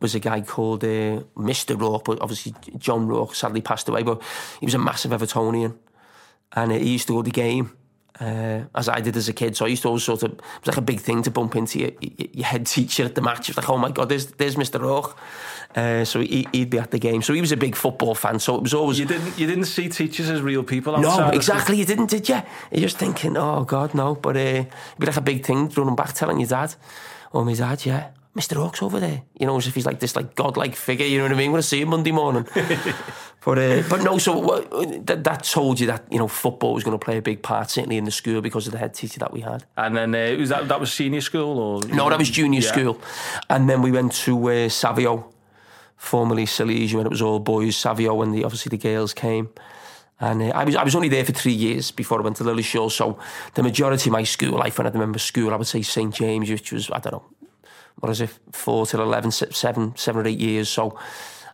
was 0.00 0.14
a 0.14 0.20
guy 0.20 0.40
called 0.40 0.82
uh, 0.84 1.22
Mr. 1.36 1.78
Rourke, 1.78 2.04
but 2.04 2.20
obviously 2.20 2.54
John 2.78 3.06
Rourke 3.06 3.34
sadly 3.34 3.60
passed 3.60 3.88
away. 3.88 4.02
But 4.02 4.22
he 4.58 4.66
was 4.66 4.74
a 4.74 4.78
massive 4.78 5.10
Evertonian, 5.10 5.76
and 6.52 6.72
uh, 6.72 6.76
he 6.76 6.92
used 6.92 7.06
to 7.08 7.14
go 7.14 7.22
to 7.22 7.30
the 7.30 7.30
game. 7.30 7.76
Uh, 8.18 8.64
as 8.74 8.86
I 8.86 9.00
did 9.00 9.16
as 9.16 9.30
a 9.30 9.32
kid, 9.32 9.56
so 9.56 9.64
I 9.64 9.68
used 9.68 9.80
to 9.82 9.88
always 9.88 10.04
sort 10.04 10.22
of 10.24 10.32
it 10.32 10.40
was 10.60 10.66
like 10.66 10.76
a 10.76 10.82
big 10.82 11.00
thing 11.00 11.22
to 11.22 11.30
bump 11.30 11.56
into 11.56 11.78
your, 11.78 11.92
your, 12.00 12.44
head 12.44 12.66
teacher 12.66 13.04
at 13.04 13.14
the 13.14 13.22
match. 13.22 13.48
It 13.48 13.56
was 13.56 13.56
like, 13.56 13.70
oh 13.70 13.78
my 13.78 13.90
god, 13.90 14.10
there's 14.10 14.26
there's 14.32 14.56
Mr. 14.56 14.78
Rourke. 14.78 15.16
Uh, 15.74 16.04
so 16.04 16.20
he, 16.20 16.46
he'd 16.52 16.68
be 16.68 16.78
at 16.78 16.90
the 16.90 16.98
game. 16.98 17.22
So 17.22 17.32
he 17.32 17.40
was 17.40 17.52
a 17.52 17.56
big 17.56 17.76
football 17.76 18.14
fan. 18.14 18.38
So 18.38 18.56
it 18.56 18.62
was 18.62 18.74
always 18.74 18.98
you 18.98 19.06
didn't 19.06 19.38
you 19.38 19.46
didn't 19.46 19.64
see 19.64 19.88
teachers 19.88 20.28
as 20.28 20.42
real 20.42 20.62
people. 20.62 20.98
no, 20.98 21.30
exactly. 21.30 21.78
You 21.78 21.86
didn't, 21.86 22.10
did 22.10 22.28
you? 22.28 22.42
You're 22.70 22.82
just 22.82 22.98
thinking, 22.98 23.38
oh 23.38 23.64
God, 23.64 23.94
no. 23.94 24.16
But 24.16 24.36
uh, 24.36 24.40
it'd 24.40 24.68
be 24.98 25.06
like 25.06 25.16
a 25.16 25.22
big 25.22 25.46
thing 25.46 25.70
running 25.70 25.96
back, 25.96 26.12
telling 26.12 26.40
your 26.40 26.48
dad, 26.48 26.74
oh 27.32 27.42
my 27.42 27.54
dad, 27.54 27.86
yeah, 27.86 28.10
Mr. 28.36 28.56
Rourke's 28.56 28.80
over 28.82 29.00
there. 29.00 29.22
You 29.38 29.46
know, 29.46 29.56
as 29.56 29.66
if 29.66 29.74
he's 29.74 29.86
like 29.86 29.98
this 30.00 30.14
like 30.14 30.34
godlike 30.36 30.76
figure. 30.76 31.06
You 31.06 31.18
know 31.18 31.24
what 31.24 31.32
I 31.32 31.36
mean? 31.36 31.46
I'm 31.46 31.52
gonna 31.52 31.62
see 31.62 31.80
him 31.82 31.88
Monday 31.88 32.12
morning. 32.12 32.46
but 33.44 33.58
uh, 33.58 33.82
but 33.88 34.02
no. 34.04 34.18
So 34.18 34.38
what, 34.38 34.70
that, 35.06 35.24
that 35.24 35.42
told 35.44 35.80
you 35.80 35.88
that 35.88 36.04
you 36.12 36.18
know 36.18 36.28
football 36.28 36.74
was 36.74 36.84
going 36.84 36.96
to 36.98 37.04
play 37.04 37.16
a 37.18 37.22
big 37.22 37.42
part, 37.42 37.70
certainly 37.70 37.96
in 37.96 38.04
the 38.04 38.10
school 38.12 38.40
because 38.40 38.66
of 38.68 38.72
the 38.72 38.78
head 38.78 38.94
teacher 38.94 39.18
that 39.18 39.32
we 39.32 39.40
had. 39.40 39.64
And 39.76 39.96
then 39.96 40.14
uh, 40.14 40.36
was 40.38 40.50
that 40.50 40.68
that 40.68 40.78
was 40.78 40.92
senior 40.92 41.20
school 41.20 41.58
or 41.58 41.82
No, 41.88 42.08
that 42.08 42.18
was 42.18 42.30
junior 42.30 42.60
Yeah. 42.60 42.68
school. 42.72 43.00
And 43.48 43.68
then 43.68 43.82
we 43.82 43.90
went 43.90 44.12
to 44.24 44.48
uh, 44.50 44.68
Savio, 44.68 45.32
formerly 45.96 46.46
Salesian, 46.46 46.94
when 46.94 47.06
it 47.06 47.10
was 47.10 47.22
all 47.22 47.40
boys. 47.40 47.76
Savio, 47.76 48.14
when 48.14 48.30
the 48.30 48.44
obviously 48.44 48.70
the 48.70 48.78
girls 48.78 49.12
came. 49.12 49.48
And 50.20 50.40
uh, 50.42 50.46
I 50.54 50.62
was 50.64 50.76
I 50.76 50.84
was 50.84 50.94
only 50.94 51.08
there 51.08 51.24
for 51.24 51.32
three 51.32 51.52
years 51.52 51.90
before 51.90 52.20
I 52.20 52.22
went 52.22 52.36
to 52.36 52.44
Lilleshall. 52.44 52.92
So 52.92 53.18
the 53.54 53.62
majority 53.64 54.08
of 54.08 54.12
my 54.12 54.22
school 54.22 54.52
life, 54.58 54.78
when 54.78 54.86
I 54.86 54.90
remember 54.90 55.18
school, 55.18 55.52
I 55.52 55.56
would 55.56 55.66
say 55.66 55.82
St 55.82 56.14
James, 56.14 56.48
which 56.48 56.70
was 56.72 56.90
I 56.92 57.00
don't 57.00 57.12
know, 57.14 57.24
what 57.96 58.10
is 58.10 58.20
it, 58.20 58.30
four 58.52 58.86
till 58.86 59.02
11, 59.02 59.30
seven, 59.30 59.96
seven 59.96 60.22
or 60.22 60.28
eight 60.28 60.38
years. 60.38 60.68
So. 60.68 60.98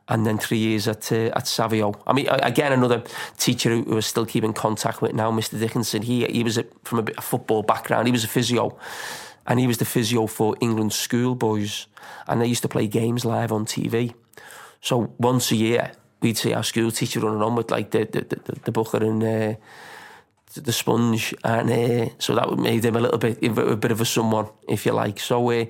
And 0.09 0.25
then 0.25 0.39
three 0.39 0.59
years 0.59 0.87
at 0.87 1.11
uh, 1.11 1.33
at 1.35 1.49
Savio. 1.49 1.93
I 2.07 2.13
mean, 2.13 2.29
again, 2.29 2.73
another 2.73 3.03
teacher 3.39 3.71
who, 3.71 3.97
I 3.97 3.99
still 3.99 4.25
keep 4.25 4.45
in 4.45 4.53
contact 4.53 5.03
with 5.03 5.15
now, 5.15 5.33
Mr. 5.33 5.59
Dickinson. 5.59 6.03
He 6.03 6.25
he 6.27 6.45
was 6.45 6.59
a, 6.59 6.65
from 6.85 7.01
a, 7.01 7.11
of 7.19 7.25
football 7.25 7.65
background. 7.65 8.07
He 8.07 8.13
was 8.13 8.23
a 8.23 8.29
physio, 8.29 8.79
and 9.49 9.59
he 9.59 9.67
was 9.67 9.79
the 9.79 9.85
physio 9.85 10.29
for 10.29 10.55
England 10.61 10.93
schoolboys, 10.93 11.89
and 12.29 12.41
they 12.41 12.47
used 12.47 12.63
to 12.63 12.69
play 12.69 12.87
games 12.87 13.25
live 13.25 13.51
on 13.51 13.67
TV. 13.67 14.15
So 14.81 15.13
once 15.19 15.51
a 15.51 15.57
year, 15.57 15.91
we'd 16.21 16.39
see 16.39 16.55
our 16.55 16.63
school 16.63 16.93
teacher 16.93 17.19
running 17.19 17.43
on 17.43 17.57
with 17.57 17.73
like 17.73 17.91
the 17.91 18.05
the, 18.05 18.21
the, 18.21 18.71
the 18.71 19.07
and 19.07 19.25
uh, 19.25 19.57
the 20.65 20.73
sponge, 20.73 21.35
and 21.45 21.71
uh, 21.71 22.09
so 22.19 22.35
that 22.35 22.59
made 22.59 22.85
him 22.85 22.97
a 22.97 23.01
little 23.01 23.19
bit 23.19 23.43
a 23.43 23.77
bit 23.77 23.91
of 23.91 24.01
a 24.01 24.05
someone, 24.05 24.47
if 24.69 24.87
you 24.87 24.93
like. 24.93 25.21
So 25.21 25.51
uh, 25.51 25.65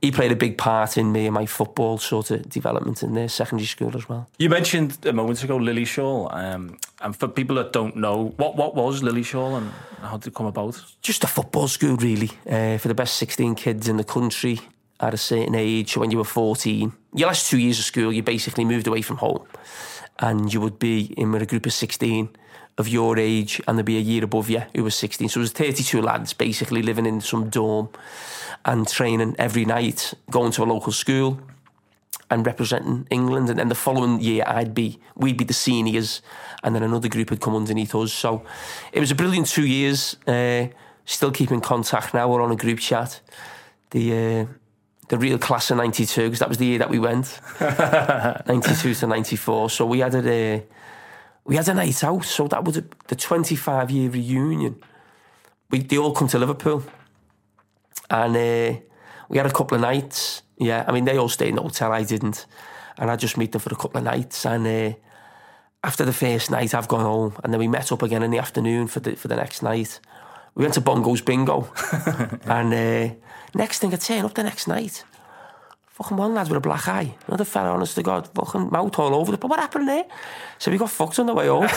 he 0.00 0.10
played 0.10 0.32
a 0.32 0.36
big 0.36 0.56
part 0.56 0.96
in 0.96 1.12
me 1.12 1.26
and 1.26 1.34
my 1.34 1.46
football 1.46 1.98
sort 1.98 2.30
of 2.30 2.48
development 2.48 3.02
in 3.02 3.14
the 3.14 3.28
secondary 3.28 3.66
school 3.66 3.96
as 3.96 4.08
well. 4.08 4.28
You 4.38 4.50
mentioned 4.50 5.04
a 5.06 5.12
moment 5.12 5.42
ago 5.44 5.58
Lilleshall, 5.58 6.32
um, 6.34 6.78
and 7.00 7.16
for 7.16 7.28
people 7.28 7.56
that 7.56 7.72
don't 7.72 7.96
know, 7.96 8.34
what 8.36 8.56
what 8.56 8.74
was 8.74 9.02
Lilleshall 9.02 9.58
and 9.58 9.72
how 10.00 10.16
did 10.16 10.28
it 10.28 10.34
come 10.34 10.46
about? 10.46 10.82
Just 11.02 11.24
a 11.24 11.26
football 11.26 11.68
school, 11.68 11.96
really, 11.96 12.30
uh, 12.48 12.78
for 12.78 12.88
the 12.88 12.94
best 12.94 13.16
16 13.16 13.54
kids 13.54 13.88
in 13.88 13.96
the 13.96 14.04
country 14.04 14.60
at 15.00 15.14
a 15.14 15.18
certain 15.18 15.54
age. 15.54 15.92
So 15.92 16.00
When 16.00 16.10
you 16.10 16.18
were 16.18 16.24
14, 16.24 16.92
your 17.14 17.28
last 17.28 17.50
two 17.50 17.58
years 17.58 17.78
of 17.78 17.84
school, 17.84 18.12
you 18.12 18.22
basically 18.22 18.64
moved 18.64 18.86
away 18.86 19.02
from 19.02 19.18
home, 19.18 19.46
and 20.18 20.52
you 20.52 20.60
would 20.60 20.78
be 20.78 21.12
in 21.16 21.32
with 21.32 21.42
a 21.42 21.46
group 21.46 21.66
of 21.66 21.72
16 21.72 22.28
of 22.78 22.88
your 22.88 23.18
age 23.18 23.60
and 23.66 23.76
there'd 23.76 23.86
be 23.86 23.98
a 23.98 24.00
year 24.00 24.24
above 24.24 24.48
you 24.48 24.62
who 24.74 24.84
was 24.84 24.94
16. 24.94 25.28
So 25.28 25.40
it 25.40 25.42
was 25.42 25.52
32 25.52 26.00
lads 26.00 26.32
basically 26.32 26.80
living 26.80 27.06
in 27.06 27.20
some 27.20 27.50
dorm 27.50 27.90
and 28.64 28.86
training 28.88 29.34
every 29.38 29.64
night, 29.64 30.14
going 30.30 30.52
to 30.52 30.62
a 30.62 30.64
local 30.64 30.92
school 30.92 31.40
and 32.30 32.46
representing 32.46 33.06
England. 33.10 33.50
And 33.50 33.58
then 33.58 33.68
the 33.68 33.74
following 33.74 34.20
year, 34.20 34.44
I'd 34.46 34.74
be, 34.74 35.00
we'd 35.16 35.36
be 35.36 35.44
the 35.44 35.54
seniors, 35.54 36.22
and 36.62 36.74
then 36.74 36.82
another 36.82 37.08
group 37.08 37.30
had 37.30 37.40
come 37.40 37.56
underneath 37.56 37.94
us. 37.94 38.12
So 38.12 38.44
it 38.92 39.00
was 39.00 39.10
a 39.10 39.14
brilliant 39.14 39.48
two 39.48 39.66
years. 39.66 40.16
Uh, 40.26 40.68
still 41.04 41.30
keep 41.30 41.50
in 41.50 41.60
contact 41.60 42.14
now. 42.14 42.28
We're 42.28 42.42
on 42.42 42.52
a 42.52 42.56
group 42.56 42.78
chat. 42.78 43.20
The 43.90 44.12
uh, 44.12 44.46
the 45.08 45.16
real 45.16 45.38
class 45.38 45.70
of 45.70 45.78
'92 45.78 46.24
because 46.24 46.38
that 46.40 46.48
was 46.50 46.58
the 46.58 46.66
year 46.66 46.78
that 46.80 46.90
we 46.90 46.98
went, 46.98 47.40
'92 47.60 48.94
to 48.94 49.06
'94. 49.06 49.70
So 49.70 49.86
we 49.86 50.00
had 50.00 50.14
a 50.14 50.56
uh, 50.56 50.60
we 51.48 51.56
had 51.56 51.68
a 51.68 51.74
night 51.74 52.04
out. 52.04 52.24
So 52.24 52.46
that 52.46 52.62
was 52.62 52.76
a, 52.76 52.84
the 53.08 53.16
25 53.16 53.90
year 53.90 54.10
reunion. 54.10 54.80
We 55.70 55.80
they 55.80 55.98
all 55.98 56.12
come 56.12 56.28
to 56.28 56.38
Liverpool, 56.38 56.84
and 58.08 58.36
uh, 58.36 58.80
we 59.28 59.38
had 59.38 59.46
a 59.46 59.52
couple 59.52 59.74
of 59.74 59.80
nights. 59.80 60.42
Yeah, 60.58 60.84
I 60.86 60.92
mean 60.92 61.04
they 61.04 61.16
all 61.16 61.28
stayed 61.28 61.48
in 61.48 61.56
the 61.56 61.62
hotel. 61.62 61.92
I 61.92 62.04
didn't, 62.04 62.46
and 62.98 63.10
I 63.10 63.16
just 63.16 63.36
meet 63.36 63.52
them 63.52 63.60
for 63.60 63.72
a 63.72 63.76
couple 63.76 63.98
of 63.98 64.04
nights. 64.04 64.46
And 64.46 64.66
uh, 64.66 64.96
after 65.82 66.04
the 66.04 66.12
first 66.12 66.50
night, 66.50 66.74
I've 66.74 66.88
gone 66.88 67.04
home, 67.04 67.34
and 67.42 67.52
then 67.52 67.60
we 67.60 67.68
met 67.68 67.90
up 67.92 68.02
again 68.02 68.22
in 68.22 68.30
the 68.30 68.38
afternoon 68.38 68.86
for 68.86 69.00
the 69.00 69.16
for 69.16 69.28
the 69.28 69.36
next 69.36 69.62
night. 69.62 70.00
We 70.54 70.62
went 70.62 70.74
to 70.74 70.80
Bongo's 70.80 71.22
Bingo, 71.22 71.72
and 72.44 72.74
uh, 72.74 73.14
next 73.54 73.78
thing 73.78 73.92
I 73.92 73.96
turn 73.96 74.24
up 74.24 74.34
the 74.34 74.42
next 74.42 74.68
night. 74.68 75.04
Fucking 75.98 76.16
one 76.16 76.32
lad 76.32 76.48
with 76.48 76.56
a 76.56 76.60
black 76.60 76.86
eye. 76.86 77.16
Another 77.26 77.44
fella, 77.44 77.70
honest 77.70 77.96
to 77.96 78.04
God, 78.04 78.28
fucking 78.28 78.70
mouth 78.70 78.96
all 79.00 79.16
over 79.16 79.32
the 79.32 79.38
place. 79.38 79.50
What 79.50 79.58
happened 79.58 79.88
there? 79.88 80.04
So 80.58 80.70
we 80.70 80.78
got 80.78 80.90
fucked 80.90 81.18
on 81.18 81.26
the 81.26 81.34
way 81.34 81.48
home. 81.48 81.62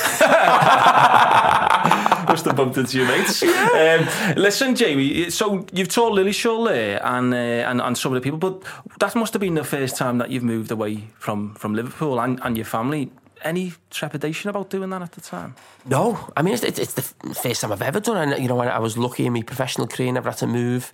Must 2.28 2.46
have 2.46 2.56
bumped 2.56 2.78
into 2.78 3.00
your 3.00 3.08
mates. 3.08 3.42
Um, 3.42 4.08
listen, 4.36 4.76
Jamie. 4.76 5.32
So 5.32 5.66
you've 5.74 5.88
taught 5.88 6.14
Lilleshall 6.14 6.68
there, 6.68 7.04
and, 7.04 7.34
uh, 7.34 7.38
and 7.38 7.82
and 7.82 7.98
some 7.98 8.14
of 8.14 8.22
the 8.22 8.22
people, 8.22 8.38
but 8.38 8.64
that 9.00 9.16
must 9.16 9.34
have 9.34 9.40
been 9.40 9.56
the 9.56 9.64
first 9.64 9.98
time 9.98 10.20
that 10.20 10.30
you've 10.30 10.44
moved 10.44 10.70
away 10.70 11.08
from 11.18 11.56
from 11.56 11.74
Liverpool 11.74 12.20
and, 12.20 12.40
and 12.44 12.56
your 12.56 12.66
family. 12.66 13.12
Any 13.44 13.74
trepidation 13.90 14.52
about 14.52 14.70
doing 14.70 14.92
that 14.92 15.02
at 15.02 15.14
the 15.14 15.22
time? 15.22 15.56
No, 15.86 16.30
I 16.38 16.44
mean 16.44 16.54
it's, 16.54 16.64
it's, 16.64 16.78
it's 16.78 16.94
the 16.94 17.02
first 17.34 17.62
time 17.62 17.72
I've 17.72 17.82
ever 17.82 18.00
done 18.00 18.18
it. 18.18 18.34
And, 18.34 18.44
you 18.44 18.48
know, 18.48 18.60
I 18.60 18.78
was 18.78 19.00
lucky 19.00 19.26
in 19.26 19.34
my 19.34 19.42
professional 19.42 19.88
career, 19.88 20.12
never 20.12 20.30
had 20.30 20.38
to 20.38 20.48
move 20.48 20.94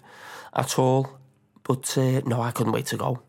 at 0.53 0.79
all. 0.79 1.19
But 1.67 1.97
uh, 1.97 2.21
no, 2.25 2.41
I 2.41 2.51
couldn't 2.51 2.71
wait 2.71 2.86
to 2.88 2.97
go. 2.97 3.21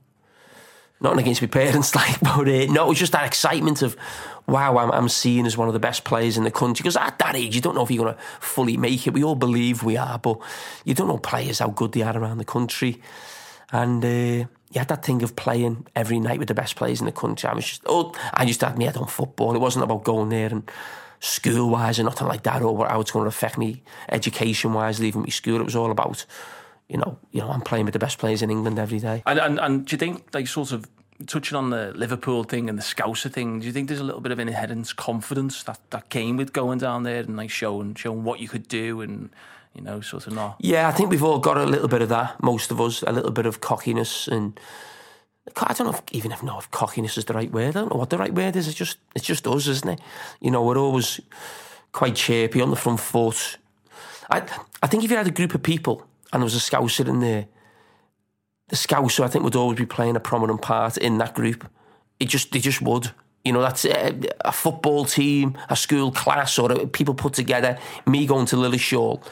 Nothing 1.00 1.20
against 1.20 1.42
my 1.42 1.48
parents, 1.48 1.94
like, 1.96 2.20
but 2.20 2.48
uh, 2.48 2.72
no, 2.72 2.86
it 2.86 2.88
was 2.88 2.98
just 2.98 3.12
that 3.12 3.26
excitement 3.26 3.82
of, 3.82 3.96
wow, 4.46 4.78
I'm, 4.78 4.90
I'm 4.90 5.08
seen 5.08 5.46
as 5.46 5.56
one 5.56 5.68
of 5.68 5.74
the 5.74 5.80
best 5.80 6.04
players 6.04 6.36
in 6.36 6.44
the 6.44 6.50
country. 6.50 6.82
Because 6.82 6.96
at 6.96 7.18
that 7.18 7.36
age, 7.36 7.54
you 7.54 7.60
don't 7.60 7.74
know 7.74 7.82
if 7.82 7.90
you're 7.90 8.04
going 8.04 8.16
to 8.16 8.20
fully 8.40 8.76
make 8.76 9.06
it. 9.06 9.12
We 9.12 9.24
all 9.24 9.34
believe 9.34 9.82
we 9.82 9.96
are, 9.96 10.18
but 10.18 10.38
you 10.84 10.94
don't 10.94 11.08
know 11.08 11.18
players 11.18 11.58
how 11.58 11.68
good 11.68 11.92
they 11.92 12.02
are 12.02 12.16
around 12.16 12.38
the 12.38 12.44
country. 12.44 13.00
And 13.70 14.04
uh, 14.04 14.08
you 14.08 14.78
had 14.78 14.88
that 14.88 15.04
thing 15.04 15.22
of 15.22 15.36
playing 15.36 15.86
every 15.94 16.20
night 16.20 16.38
with 16.38 16.48
the 16.48 16.54
best 16.54 16.76
players 16.76 17.00
in 17.00 17.06
the 17.06 17.12
country. 17.12 17.48
I 17.48 17.54
was 17.54 17.66
just, 17.66 17.82
oh, 17.86 18.14
I 18.32 18.44
to 18.50 18.66
have 18.66 18.78
my 18.78 18.84
head 18.84 18.96
on 18.96 19.06
football. 19.06 19.54
It 19.54 19.60
wasn't 19.60 19.84
about 19.84 20.04
going 20.04 20.30
there 20.30 20.48
and 20.48 20.68
school 21.20 21.70
wise 21.70 21.98
or 21.98 22.04
nothing 22.04 22.28
like 22.28 22.44
that, 22.44 22.62
or 22.62 22.86
how 22.86 23.00
it's 23.00 23.10
going 23.10 23.24
to 23.24 23.28
affect 23.28 23.58
me 23.58 23.82
education 24.08 24.72
wise, 24.72 25.00
leaving 25.00 25.22
me 25.22 25.30
school. 25.30 25.60
It 25.60 25.64
was 25.64 25.76
all 25.76 25.90
about 25.90 26.24
you 26.88 26.96
know, 26.96 27.18
you 27.32 27.40
know, 27.40 27.50
I'm 27.50 27.60
playing 27.60 27.84
with 27.84 27.92
the 27.92 27.98
best 27.98 28.18
players 28.18 28.42
in 28.42 28.50
England 28.50 28.78
every 28.78 28.98
day. 28.98 29.22
And 29.26 29.38
and, 29.38 29.60
and 29.60 29.86
do 29.86 29.94
you 29.94 29.98
think, 29.98 30.24
like, 30.32 30.46
sort 30.46 30.72
of 30.72 30.86
touching 31.26 31.56
on 31.56 31.70
the 31.70 31.92
Liverpool 31.94 32.44
thing 32.44 32.68
and 32.68 32.78
the 32.78 32.82
Scouser 32.82 33.30
thing, 33.30 33.60
do 33.60 33.66
you 33.66 33.72
think 33.72 33.88
there's 33.88 34.00
a 34.00 34.04
little 34.04 34.20
bit 34.20 34.32
of 34.32 34.38
inherent 34.38 34.94
confidence 34.96 35.62
that, 35.64 35.78
that 35.90 36.08
came 36.10 36.36
with 36.36 36.52
going 36.52 36.78
down 36.78 37.02
there 37.02 37.20
and 37.20 37.36
like 37.36 37.50
showing 37.50 37.94
showing 37.94 38.22
what 38.24 38.40
you 38.40 38.48
could 38.48 38.68
do 38.68 39.00
and 39.00 39.30
you 39.74 39.82
know, 39.82 40.00
sort 40.00 40.26
of 40.26 40.34
not? 40.34 40.56
Yeah, 40.60 40.88
I 40.88 40.92
think 40.92 41.10
we've 41.10 41.22
all 41.22 41.38
got 41.38 41.56
a 41.56 41.64
little 41.64 41.88
bit 41.88 42.02
of 42.02 42.08
that. 42.08 42.42
Most 42.42 42.70
of 42.70 42.80
us, 42.80 43.02
a 43.02 43.12
little 43.12 43.32
bit 43.32 43.46
of 43.46 43.60
cockiness 43.60 44.28
and. 44.28 44.58
I 45.56 45.72
don't 45.72 45.86
know 45.86 45.94
if, 45.94 46.02
even 46.12 46.30
if 46.30 46.42
know 46.42 46.58
if 46.58 46.70
cockiness 46.70 47.16
is 47.16 47.24
the 47.24 47.32
right 47.32 47.50
word. 47.50 47.68
I 47.68 47.80
don't 47.80 47.90
know 47.90 47.98
what 47.98 48.10
the 48.10 48.18
right 48.18 48.34
word 48.34 48.54
is. 48.54 48.68
It's 48.68 48.76
just 48.76 48.98
it's 49.16 49.24
just 49.24 49.46
us, 49.46 49.66
isn't 49.66 49.88
it? 49.88 50.00
You 50.42 50.50
know, 50.50 50.62
we're 50.62 50.76
always 50.76 51.22
quite 51.92 52.16
chirpy 52.16 52.60
on 52.60 52.68
the 52.68 52.76
front 52.76 53.00
foot. 53.00 53.56
I 54.30 54.42
I 54.82 54.86
think 54.88 55.04
if 55.04 55.10
you 55.10 55.16
had 55.16 55.26
a 55.26 55.30
group 55.30 55.54
of 55.54 55.62
people 55.62 56.06
and 56.32 56.42
there 56.42 56.44
was 56.44 56.54
a 56.54 56.58
Scouser 56.58 57.08
in 57.08 57.20
there, 57.20 57.46
the 58.68 58.76
Scouser 58.76 59.24
I 59.24 59.28
think 59.28 59.44
would 59.44 59.56
always 59.56 59.78
be 59.78 59.86
playing 59.86 60.16
a 60.16 60.20
prominent 60.20 60.62
part 60.62 60.96
in 60.96 61.18
that 61.18 61.34
group. 61.34 61.68
It 62.20 62.28
just 62.28 62.52
they 62.52 62.60
just 62.60 62.82
would. 62.82 63.12
You 63.44 63.52
know, 63.52 63.62
that's 63.62 63.84
a, 63.84 64.14
a 64.44 64.52
football 64.52 65.04
team, 65.04 65.56
a 65.70 65.76
school 65.76 66.10
class, 66.12 66.58
or 66.58 66.70
a, 66.70 66.86
people 66.86 67.14
put 67.14 67.32
together. 67.32 67.78
Me 68.06 68.26
going 68.26 68.46
to 68.46 68.56
Lilleshall, 68.56 69.22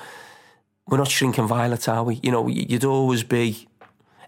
we're 0.86 0.96
not 0.96 1.10
shrinking 1.10 1.46
violet, 1.46 1.88
are 1.88 2.04
we? 2.04 2.20
You 2.22 2.30
know, 2.30 2.46
you'd 2.48 2.84
always 2.84 3.24
be 3.24 3.68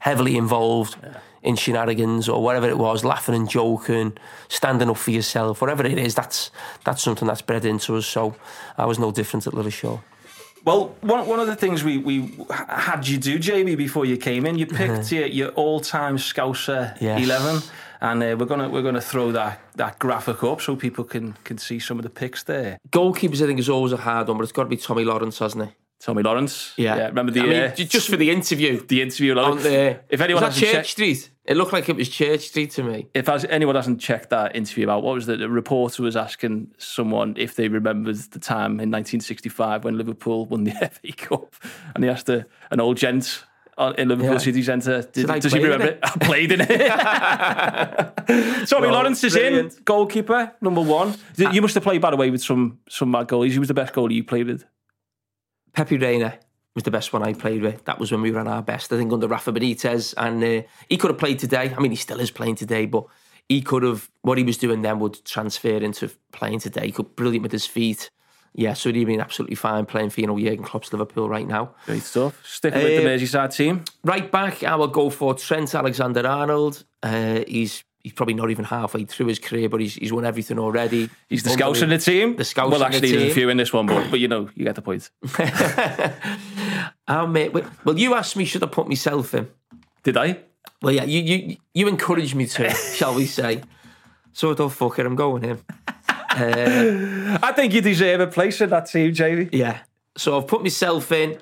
heavily 0.01 0.37
involved 0.37 0.97
yeah. 1.03 1.19
in 1.43 1.57
shenanigans 1.57 2.29
or 2.29 2.43
whatever 2.43 2.69
it 2.69 2.77
was, 2.77 3.05
laughing 3.05 3.35
and 3.35 3.49
joking, 3.49 4.17
standing 4.49 4.91
up 4.91 4.97
for 4.97 5.11
yourself, 5.11 5.61
whatever 5.61 5.87
it 5.87 5.99
is. 5.99 6.15
That's 6.15 6.51
that's 6.85 7.03
something 7.03 7.29
that's 7.29 7.43
bred 7.43 7.65
into 7.65 7.97
us. 7.97 8.07
So 8.07 8.35
I 8.77 8.85
was 8.85 8.99
no 8.99 9.13
different 9.13 9.47
at 9.47 9.55
Lilleshall. 9.55 10.03
Well, 10.65 10.97
one, 11.01 11.27
one 11.27 11.41
of 11.41 11.47
the 11.47 11.57
things 11.57 11.85
we, 11.85 11.99
we 11.99 12.35
had 12.51 13.07
you 13.07 13.19
do, 13.19 13.39
Jamie, 13.39 13.75
before 13.75 14.05
you 14.05 14.17
came 14.17 14.45
in, 14.47 14.59
you 14.59 14.67
picked 14.67 15.11
your, 15.13 15.27
your 15.27 15.49
all 15.51 15.81
time 15.81 16.19
Scouser 16.19 16.97
yes. 17.01 17.23
eleven, 17.23 17.63
and 18.01 18.23
uh, 18.23 18.37
we're 18.39 18.47
gonna 18.47 18.69
we're 18.69 18.83
gonna 18.83 19.01
throw 19.01 19.33
that, 19.33 19.61
that 19.77 19.99
graphic 19.99 20.43
up 20.43 20.61
so 20.61 20.77
people 20.77 21.05
can 21.05 21.35
can 21.45 21.59
see 21.59 21.79
some 21.79 21.99
of 21.99 22.03
the 22.03 22.11
picks 22.11 22.43
there. 22.43 22.79
Goalkeepers, 22.91 23.43
I 23.43 23.47
think, 23.47 23.61
is 23.61 23.69
always 23.69 23.93
a 23.93 23.97
hard 23.99 24.29
one, 24.29 24.37
but 24.37 24.43
it's 24.43 24.53
got 24.53 24.65
to 24.65 24.69
be 24.69 24.77
Tommy 24.77 25.05
Lawrence, 25.05 25.39
hasn't 25.39 25.65
it? 25.65 25.75
Tommy 26.01 26.23
Lawrence. 26.23 26.75
Yeah. 26.77 26.97
yeah. 26.97 27.07
Remember 27.07 27.33
the. 27.33 27.41
I 27.41 27.45
mean, 27.45 27.57
uh, 27.57 27.75
just 27.75 28.09
for 28.09 28.17
the 28.17 28.31
interview. 28.31 28.81
The 28.87 29.03
interview. 29.03 29.37
On 29.37 29.59
the, 29.59 30.01
if 30.09 30.21
anyone 30.21 30.45
was 30.45 30.55
that 30.55 30.61
Church 30.61 30.73
check, 30.73 30.85
Street? 30.87 31.31
It 31.49 31.57
looked 31.57 31.73
like 31.73 31.89
it 31.89 31.97
was 31.97 32.11
Church 32.11 32.49
Street 32.49 32.73
to 32.73 32.83
me. 32.83 33.09
If 33.15 33.27
anyone 33.47 33.75
hasn't 33.75 34.03
checked 34.03 34.29
that 34.29 34.55
interview 34.55 34.91
out, 34.91 35.03
what 35.03 35.15
was 35.15 35.25
the, 35.25 35.39
the 35.39 35.49
reporter 35.49 36.03
was 36.03 36.15
asking 36.15 36.73
someone 36.77 37.37
if 37.39 37.57
they 37.57 37.69
remembered 37.69 38.17
the 38.17 38.39
time 38.39 38.73
in 38.73 38.91
1965 38.91 39.83
when 39.83 39.97
Liverpool 39.97 40.45
won 40.45 40.65
the 40.65 40.73
FA 40.93 41.13
Cup, 41.17 41.55
and 41.95 42.05
he 42.05 42.11
asked 42.11 42.29
a, 42.29 42.45
an 42.71 42.81
old 42.81 42.99
gent 42.99 43.45
in 43.97 44.09
Liverpool 44.09 44.35
yeah. 44.35 44.39
City 44.39 44.63
Centre. 44.63 45.01
Did, 45.01 45.27
does 45.27 45.55
he 45.55 45.63
remember 45.63 45.87
it? 45.87 45.95
it? 45.95 46.01
I 46.03 46.11
played 46.19 46.53
in 46.53 46.61
it. 46.61 46.69
Tommy 48.69 48.89
well, 48.89 48.97
Lawrence 48.97 49.25
is 49.25 49.33
brilliant. 49.33 49.75
in, 49.75 49.83
goalkeeper, 49.85 50.53
number 50.61 50.83
one. 50.83 51.15
You 51.39 51.47
ah. 51.47 51.61
must 51.63 51.75
have 51.75 51.83
played, 51.83 52.03
by 52.03 52.11
the 52.11 52.19
way, 52.19 52.29
with 52.29 52.43
some 52.43 52.81
some 52.91 53.11
mad 53.11 53.27
goalies. 53.27 53.53
He 53.53 53.59
was 53.59 53.69
the 53.69 53.75
best 53.75 53.95
goalie 53.95 54.17
you 54.17 54.25
played 54.25 54.49
with. 54.49 54.67
Pepe 55.73 55.97
Reina 55.97 56.39
was 56.79 56.85
the 56.85 56.93
best 56.93 57.13
one 57.13 57.25
I 57.25 57.33
played 57.33 57.61
with. 57.61 57.85
That 57.87 57.99
was 57.99 58.13
when 58.13 58.23
we 58.23 58.31
were 58.31 58.39
at 58.39 58.47
our 58.47 58.63
best, 58.63 58.93
I 58.93 58.97
think, 58.97 59.13
under 59.13 59.27
Rafa 59.27 59.53
Benitez. 59.53 60.15
And 60.17 60.45
uh, 60.45 60.63
he 60.89 60.97
could 60.97 61.11
have 61.11 61.19
played 61.19 61.41
today. 61.41 61.75
I 61.77 61.81
mean, 61.81 61.91
he 61.91 61.97
still 61.97 62.21
is 62.21 62.31
playing 62.31 62.55
today, 62.55 62.87
but 62.87 63.05
he 63.49 63.63
could 63.63 63.83
have, 63.83 64.09
what 64.23 64.39
he 64.39 64.45
was 64.45 64.59
doing 64.59 64.83
then 64.83 65.01
would 65.01 65.25
transfer 65.25 65.77
into 65.77 66.09
playing 66.31 66.61
today. 66.61 66.87
He 66.87 66.93
could 66.93 67.17
brilliant 67.17 67.43
with 67.43 67.51
his 67.51 67.67
feet. 67.67 68.11
Yeah, 68.55 68.75
so 68.75 68.93
he'd 68.93 69.05
been 69.07 69.21
absolutely 69.21 69.57
fine 69.57 69.87
playing 69.87 70.11
for, 70.11 70.21
you 70.21 70.29
know, 70.29 70.39
Jurgen 70.39 70.63
Klopp's 70.63 70.93
Liverpool 70.93 71.29
right 71.29 71.49
now. 71.49 71.75
Great 71.87 72.05
stuff. 72.05 72.41
Sticking 72.47 72.81
uh, 72.81 72.85
with 72.85 73.03
the 73.03 73.07
uh, 73.07 73.09
Merseyside 73.09 73.57
team. 73.57 73.85
Right 74.05 74.31
back, 74.31 74.63
I 74.63 74.77
will 74.77 74.87
go 74.87 75.11
for 75.11 75.35
Trent 75.35 75.75
Alexander-Arnold. 75.75 76.85
Uh, 77.03 77.41
he's 77.49 77.83
he's 78.09 78.15
probably 78.15 78.35
not 78.35 78.51
even 78.51 78.65
halfway 78.65 79.05
through 79.05 79.27
his 79.27 79.39
career, 79.39 79.69
but 79.69 79.81
he's 79.81 79.95
he's 79.95 80.13
won 80.13 80.25
everything 80.25 80.59
already. 80.59 81.11
He's, 81.29 81.43
the 81.43 81.51
scouts 81.51 81.83
in 81.83 81.91
the 81.91 81.99
team. 81.99 82.37
The 82.37 82.45
scouts. 82.45 82.71
Well, 82.71 82.83
actually, 82.83 83.11
the 83.11 83.17
there's 83.19 83.33
a 83.33 83.35
few 83.35 83.51
in 83.51 83.59
this 83.59 83.71
one, 83.71 83.85
but 83.87 84.11
but 84.11 84.19
you 84.19 84.29
know, 84.29 84.49
you 84.55 84.65
get 84.65 84.75
the 84.75 84.83
point. 84.83 85.11
um, 87.09 87.33
mate, 87.33 87.53
well, 87.85 87.99
you 87.99 88.15
asked 88.15 88.37
me 88.37 88.47
should 88.47 88.63
I 88.63 88.67
put 88.67 88.89
myself 88.89 89.35
in? 89.35 89.49
Did 90.03 90.17
I? 90.17 90.39
Well, 90.81 90.95
yeah, 90.95 91.05
you 91.05 91.21
you 91.21 91.57
you 91.75 91.89
encouraged 91.89 92.35
me 92.35 92.47
to, 92.47 92.71
shall 92.71 93.15
we 93.15 93.27
say? 93.27 93.63
So 94.33 94.53
I 94.53 94.55
thought, 94.55 94.73
fuck 94.73 94.99
it, 94.99 95.05
I'm 95.05 95.17
going 95.17 95.45
in. 95.45 95.59
Uh, 96.09 97.39
I 97.43 97.53
think 97.53 97.75
you 97.75 97.83
deserve 97.83 98.21
a 98.21 98.27
place 98.27 98.61
in 98.61 98.71
that 98.71 98.87
team, 98.87 99.13
Jamie. 99.13 99.49
Yeah. 99.53 99.81
So 100.17 100.39
I've 100.39 100.47
put 100.47 100.63
myself 100.63 101.13
in. 101.13 101.39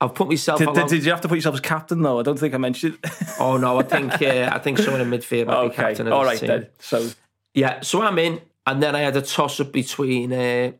I've 0.00 0.14
put 0.14 0.28
myself. 0.28 0.60
Did, 0.60 0.74
did, 0.86 1.04
you 1.04 1.10
have 1.10 1.22
to 1.22 1.28
put 1.28 1.34
yourself 1.34 1.56
as 1.56 1.60
captain 1.60 2.02
though? 2.02 2.20
I 2.20 2.22
don't 2.22 2.38
think 2.38 2.54
I 2.54 2.58
mentioned. 2.58 2.98
oh 3.40 3.56
no, 3.56 3.78
I 3.80 3.82
think 3.82 4.12
uh, 4.22 4.50
I 4.52 4.58
think 4.58 4.78
someone 4.78 5.00
in 5.00 5.10
midfield 5.10 5.46
might 5.46 5.56
okay. 5.56 5.68
be 5.68 5.74
captain. 5.74 6.06
Of 6.06 6.12
All 6.12 6.24
right 6.24 6.38
team. 6.38 6.48
then. 6.48 6.66
So 6.78 7.10
yeah, 7.54 7.80
so 7.80 8.02
I'm 8.02 8.18
in, 8.18 8.40
and 8.66 8.82
then 8.82 8.94
I 8.94 9.00
had 9.00 9.16
a 9.16 9.22
toss 9.22 9.58
up 9.58 9.72
between 9.72 10.32
uh, 10.32 10.72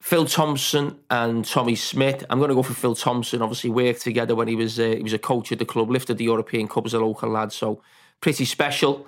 Phil 0.00 0.24
Thompson 0.24 0.98
and 1.10 1.44
Tommy 1.44 1.74
Smith. 1.74 2.24
I'm 2.30 2.38
going 2.38 2.48
to 2.48 2.54
go 2.54 2.62
for 2.62 2.72
Phil 2.72 2.94
Thompson. 2.94 3.42
Obviously, 3.42 3.68
worked 3.68 4.00
together 4.00 4.34
when 4.34 4.48
he 4.48 4.56
was 4.56 4.80
uh, 4.80 4.94
he 4.96 5.02
was 5.02 5.12
a 5.12 5.18
coach 5.18 5.52
at 5.52 5.58
the 5.58 5.66
club, 5.66 5.90
lifted 5.90 6.16
the 6.16 6.24
European 6.24 6.66
Cup 6.66 6.86
as 6.86 6.94
a 6.94 7.00
local 7.00 7.28
lad, 7.28 7.52
so 7.52 7.82
pretty 8.22 8.46
special. 8.46 9.06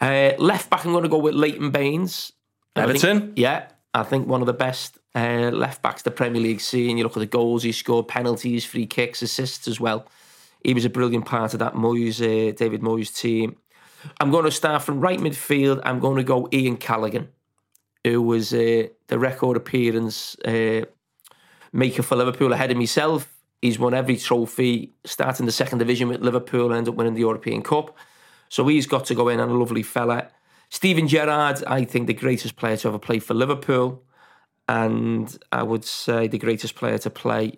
Uh, 0.00 0.32
left 0.38 0.70
back, 0.70 0.84
I'm 0.84 0.92
going 0.92 1.02
to 1.02 1.08
go 1.08 1.18
with 1.18 1.34
Leighton 1.34 1.70
Baines. 1.70 2.32
I 2.76 2.86
think- 2.86 3.02
Everton? 3.02 3.32
yeah, 3.34 3.70
I 3.94 4.02
think 4.02 4.28
one 4.28 4.42
of 4.42 4.46
the 4.46 4.52
best 4.52 4.98
uh, 5.16 5.50
left 5.50 5.82
backs 5.82 6.02
the 6.02 6.10
Premier 6.10 6.42
League 6.42 6.60
scene. 6.60 6.98
You 6.98 7.04
look 7.04 7.16
at 7.16 7.20
the 7.20 7.26
goals 7.26 7.62
he 7.62 7.72
scored, 7.72 8.06
penalties, 8.06 8.66
free 8.66 8.86
kicks, 8.86 9.22
assists 9.22 9.66
as 9.66 9.80
well. 9.80 10.06
He 10.62 10.74
was 10.74 10.84
a 10.84 10.90
brilliant 10.90 11.24
part 11.24 11.54
of 11.54 11.60
that 11.60 11.74
Moyes, 11.74 12.20
uh, 12.20 12.52
David 12.52 12.82
Moyes 12.82 13.14
team. 13.16 13.56
I'm 14.20 14.30
going 14.30 14.44
to 14.44 14.50
start 14.50 14.82
from 14.82 15.00
right 15.00 15.18
midfield. 15.18 15.80
I'm 15.84 16.00
going 16.00 16.18
to 16.18 16.22
go 16.22 16.48
Ian 16.52 16.76
Callaghan, 16.76 17.28
who 18.04 18.20
was 18.20 18.52
uh, 18.52 18.88
the 19.06 19.18
record 19.18 19.56
appearance 19.56 20.36
uh, 20.44 20.82
maker 21.72 22.02
for 22.02 22.16
Liverpool 22.16 22.52
ahead 22.52 22.70
of 22.70 22.76
myself. 22.76 23.32
He's 23.62 23.78
won 23.78 23.94
every 23.94 24.18
trophy, 24.18 24.92
starting 25.04 25.46
the 25.46 25.52
second 25.52 25.78
division 25.78 26.08
with 26.08 26.20
Liverpool 26.20 26.66
and 26.66 26.74
ended 26.74 26.92
up 26.92 26.96
winning 26.96 27.14
the 27.14 27.20
European 27.20 27.62
Cup. 27.62 27.96
So 28.48 28.66
he's 28.68 28.86
got 28.86 29.06
to 29.06 29.14
go 29.14 29.28
in 29.28 29.40
and 29.40 29.50
a 29.50 29.54
lovely 29.54 29.82
fella. 29.82 30.28
Steven 30.68 31.08
Gerrard, 31.08 31.64
I 31.66 31.84
think 31.84 32.06
the 32.06 32.14
greatest 32.14 32.56
player 32.56 32.76
to 32.76 32.88
ever 32.88 32.98
play 32.98 33.18
for 33.18 33.34
Liverpool. 33.34 34.02
And 34.68 35.36
I 35.52 35.62
would 35.62 35.84
say 35.84 36.26
the 36.26 36.38
greatest 36.38 36.74
player 36.74 36.98
to 36.98 37.10
play 37.10 37.52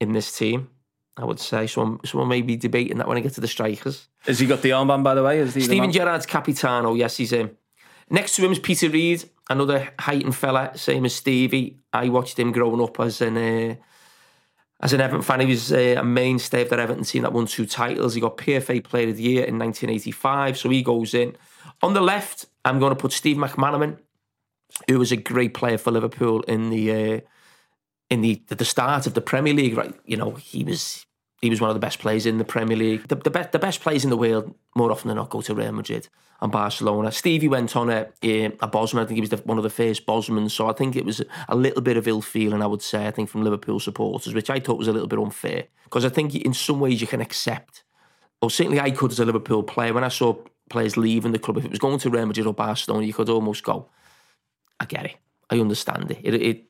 in 0.00 0.12
this 0.12 0.36
team. 0.36 0.70
I 1.16 1.24
would 1.24 1.40
say 1.40 1.66
someone, 1.66 1.98
someone 2.04 2.28
may 2.28 2.42
be 2.42 2.56
debating 2.56 2.98
that 2.98 3.08
when 3.08 3.16
I 3.16 3.20
get 3.20 3.34
to 3.34 3.40
the 3.40 3.48
strikers. 3.48 4.08
Has 4.20 4.38
he 4.38 4.46
got 4.46 4.62
the 4.62 4.70
armband, 4.70 5.02
by 5.02 5.14
the 5.14 5.22
way? 5.22 5.40
Is 5.40 5.54
he 5.54 5.62
Steven? 5.62 5.90
Gerrard's 5.90 6.26
Capitano, 6.26 6.94
yes, 6.94 7.16
he's 7.16 7.32
in. 7.32 7.56
Next 8.10 8.36
to 8.36 8.44
him 8.44 8.52
is 8.52 8.58
Peter 8.58 8.88
Reid, 8.88 9.28
another 9.50 9.92
Huyton 9.98 10.32
fella, 10.32 10.76
same 10.76 11.04
as 11.04 11.14
Stevie. 11.14 11.78
I 11.92 12.08
watched 12.08 12.38
him 12.38 12.52
growing 12.52 12.80
up 12.80 12.98
as 13.00 13.20
an 13.20 13.36
uh, 13.36 13.74
as 14.80 14.92
an 14.92 15.00
Everton 15.00 15.22
fan. 15.22 15.40
He 15.40 15.46
was 15.46 15.72
uh, 15.72 15.96
a 15.98 16.04
mainstay 16.04 16.62
of 16.62 16.70
that 16.70 16.78
Everton 16.78 17.04
team 17.04 17.22
that 17.22 17.32
won 17.32 17.46
two 17.46 17.66
titles. 17.66 18.14
He 18.14 18.20
got 18.20 18.36
PFA 18.36 18.82
Player 18.82 19.08
of 19.08 19.16
the 19.16 19.22
Year 19.22 19.44
in 19.44 19.58
1985, 19.58 20.56
so 20.56 20.70
he 20.70 20.82
goes 20.82 21.14
in. 21.14 21.36
On 21.82 21.94
the 21.94 22.00
left, 22.00 22.46
I'm 22.64 22.78
going 22.78 22.90
to 22.90 22.96
put 22.96 23.12
Steve 23.12 23.36
McManaman, 23.36 23.98
who 24.88 24.98
was 24.98 25.12
a 25.12 25.16
great 25.16 25.54
player 25.54 25.78
for 25.78 25.90
Liverpool 25.90 26.42
in 26.42 26.70
the 26.70 26.92
uh, 26.92 27.20
in 28.10 28.20
the 28.20 28.42
the 28.48 28.64
start 28.64 29.06
of 29.06 29.14
the 29.14 29.20
Premier 29.20 29.54
League. 29.54 29.76
Right, 29.76 29.94
you 30.04 30.16
know, 30.16 30.32
he 30.32 30.64
was 30.64 31.06
he 31.40 31.50
was 31.50 31.60
one 31.60 31.70
of 31.70 31.74
the 31.74 31.80
best 31.80 31.98
players 31.98 32.26
in 32.26 32.38
the 32.38 32.44
Premier 32.44 32.76
League. 32.76 33.08
The, 33.08 33.16
the 33.16 33.30
best 33.30 33.52
the 33.52 33.58
best 33.58 33.80
players 33.80 34.04
in 34.04 34.10
the 34.10 34.16
world 34.16 34.54
more 34.74 34.90
often 34.90 35.08
than 35.08 35.16
not 35.16 35.30
go 35.30 35.40
to 35.42 35.54
Real 35.54 35.72
Madrid 35.72 36.08
and 36.40 36.52
Barcelona. 36.52 37.10
Stevie 37.12 37.48
went 37.48 37.76
on 37.76 37.90
a 37.90 38.08
a, 38.22 38.46
a 38.60 38.66
Bosman. 38.66 39.02
I 39.02 39.06
think 39.06 39.16
he 39.16 39.20
was 39.20 39.30
the, 39.30 39.38
one 39.38 39.58
of 39.58 39.64
the 39.64 39.70
first 39.70 40.06
Bosmans. 40.06 40.52
So 40.52 40.68
I 40.68 40.72
think 40.72 40.96
it 40.96 41.04
was 41.04 41.22
a 41.48 41.56
little 41.56 41.82
bit 41.82 41.96
of 41.96 42.08
ill 42.08 42.22
feeling. 42.22 42.62
I 42.62 42.66
would 42.66 42.82
say 42.82 43.06
I 43.06 43.10
think 43.10 43.28
from 43.28 43.42
Liverpool 43.42 43.80
supporters, 43.80 44.34
which 44.34 44.50
I 44.50 44.60
thought 44.60 44.78
was 44.78 44.88
a 44.88 44.92
little 44.92 45.08
bit 45.08 45.18
unfair 45.18 45.64
because 45.84 46.04
I 46.04 46.10
think 46.10 46.34
in 46.34 46.54
some 46.54 46.80
ways 46.80 47.00
you 47.00 47.06
can 47.06 47.20
accept. 47.20 47.84
Or 48.40 48.50
certainly 48.50 48.78
I 48.78 48.92
could 48.92 49.10
as 49.10 49.18
a 49.18 49.24
Liverpool 49.24 49.64
player 49.64 49.92
when 49.92 50.04
I 50.04 50.08
saw 50.08 50.36
players 50.70 50.96
leaving 50.96 51.32
the 51.32 51.38
club. 51.40 51.58
If 51.58 51.64
it 51.64 51.70
was 51.70 51.80
going 51.80 51.98
to 51.98 52.10
Real 52.10 52.26
Madrid 52.26 52.46
or 52.46 52.54
Barcelona, 52.54 53.04
you 53.04 53.12
could 53.12 53.28
almost 53.28 53.64
go, 53.64 53.88
I 54.80 54.84
get 54.84 55.06
it. 55.06 55.16
I 55.50 55.60
understand 55.60 56.10
it. 56.10 56.20
It, 56.22 56.34
it 56.34 56.64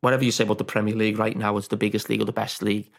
whatever 0.00 0.24
you 0.24 0.32
say 0.32 0.44
about 0.44 0.58
the 0.58 0.64
Premier 0.64 0.94
League 0.94 1.18
right 1.18 1.36
now, 1.36 1.56
it's 1.56 1.68
the 1.68 1.76
biggest 1.76 2.08
league 2.08 2.20
or 2.20 2.24
the 2.24 2.32
best 2.32 2.62
league. 2.62 2.90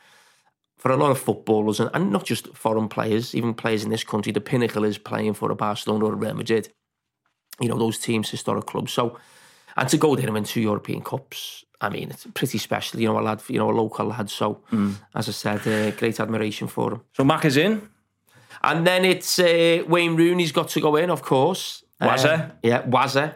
For 0.77 0.91
a 0.91 0.97
lot 0.97 1.11
of 1.11 1.19
footballers, 1.19 1.79
and, 1.79 1.89
and 1.93 2.11
not 2.11 2.23
just 2.23 2.47
foreign 2.55 2.87
players, 2.87 3.35
even 3.35 3.53
players 3.53 3.83
in 3.83 3.89
this 3.89 4.05
country, 4.05 4.31
the 4.31 4.41
pinnacle 4.41 4.85
is 4.85 4.97
playing 4.97 5.33
for 5.33 5.51
a 5.51 5.55
Barcelona 5.55 6.05
or 6.05 6.13
a 6.13 6.15
Real 6.15 6.33
Madrid. 6.33 6.71
You 7.59 7.67
know, 7.67 7.77
those 7.77 7.99
teams, 7.99 8.29
historic 8.29 8.65
clubs. 8.65 8.93
So, 8.93 9.19
and 9.75 9.89
to 9.89 9.97
go 9.97 10.15
there 10.15 10.25
and 10.25 10.33
win 10.33 10.45
two 10.45 10.61
European 10.61 11.01
Cups, 11.01 11.65
I 11.81 11.89
mean, 11.89 12.11
it's 12.11 12.25
pretty 12.33 12.57
special. 12.57 12.99
You 13.01 13.09
know, 13.09 13.19
a 13.19 13.21
lad, 13.21 13.41
you 13.49 13.57
know, 13.57 13.69
a 13.69 13.71
local 13.71 14.07
lad. 14.07 14.29
So, 14.29 14.61
as 15.13 15.27
I 15.27 15.31
said, 15.31 15.67
uh, 15.67 15.91
great 15.97 16.19
admiration 16.19 16.69
for 16.69 16.93
him. 16.93 17.01
So 17.11 17.25
Mac 17.25 17.43
is 17.43 17.57
in. 17.57 17.81
And 18.63 18.87
then 18.87 19.05
it's 19.05 19.39
uh, 19.39 19.83
Wayne 19.87 20.15
Rooney's 20.15 20.51
got 20.53 20.69
to 20.69 20.81
go 20.81 20.95
in, 20.95 21.09
of 21.09 21.21
course. 21.21 21.83
Wazza? 22.01 22.51
Uh, 22.51 22.51
yeah, 22.63 22.83
Wazza. 22.83 23.35